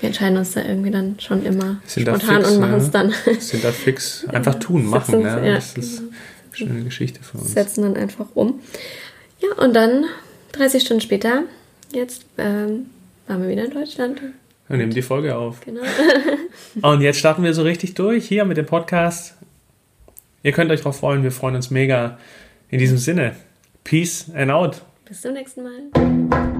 wir 0.00 0.08
entscheiden 0.08 0.38
uns 0.38 0.52
da 0.52 0.64
irgendwie 0.64 0.90
dann 0.90 1.18
schon 1.18 1.44
immer 1.44 1.80
sind 1.84 2.06
spontan 2.06 2.42
fix, 2.42 2.50
und 2.50 2.60
machen 2.60 2.74
es 2.74 2.90
dann. 2.90 3.14
Sind 3.38 3.64
da 3.64 3.72
fix. 3.72 4.26
Einfach 4.32 4.54
tun, 4.56 4.86
machen. 4.86 5.20
Ja. 5.22 5.44
ja. 5.44 5.54
Das 5.54 5.76
ist 5.76 6.00
eine 6.00 6.10
schöne 6.52 6.84
Geschichte 6.84 7.22
für 7.22 7.38
uns. 7.38 7.52
Setzen 7.52 7.82
dann 7.82 7.96
einfach 7.96 8.26
um. 8.34 8.60
Ja, 9.40 9.62
und 9.62 9.74
dann 9.74 10.04
30 10.52 10.82
Stunden 10.82 11.00
später, 11.00 11.44
jetzt 11.92 12.24
ähm, 12.38 12.86
waren 13.26 13.42
wir 13.42 13.48
wieder 13.48 13.64
in 13.64 13.70
Deutschland. 13.70 14.20
Und 14.68 14.78
nehmen 14.78 14.92
die 14.92 15.02
Folge 15.02 15.36
auf. 15.36 15.60
Genau. 15.60 15.80
und 16.82 17.00
jetzt 17.00 17.18
starten 17.18 17.42
wir 17.42 17.54
so 17.54 17.62
richtig 17.62 17.94
durch 17.94 18.26
hier 18.26 18.44
mit 18.44 18.56
dem 18.56 18.66
Podcast. 18.66 19.34
Ihr 20.42 20.52
könnt 20.52 20.70
euch 20.70 20.80
darauf 20.80 20.98
freuen, 20.98 21.22
wir 21.22 21.32
freuen 21.32 21.56
uns 21.56 21.70
mega. 21.70 22.18
In 22.70 22.78
diesem 22.78 22.98
Sinne, 22.98 23.34
Peace 23.84 24.26
and 24.34 24.50
out. 24.50 24.82
Bis 25.06 25.22
zum 25.22 25.32
nächsten 25.32 25.62
Mal. 25.62 26.57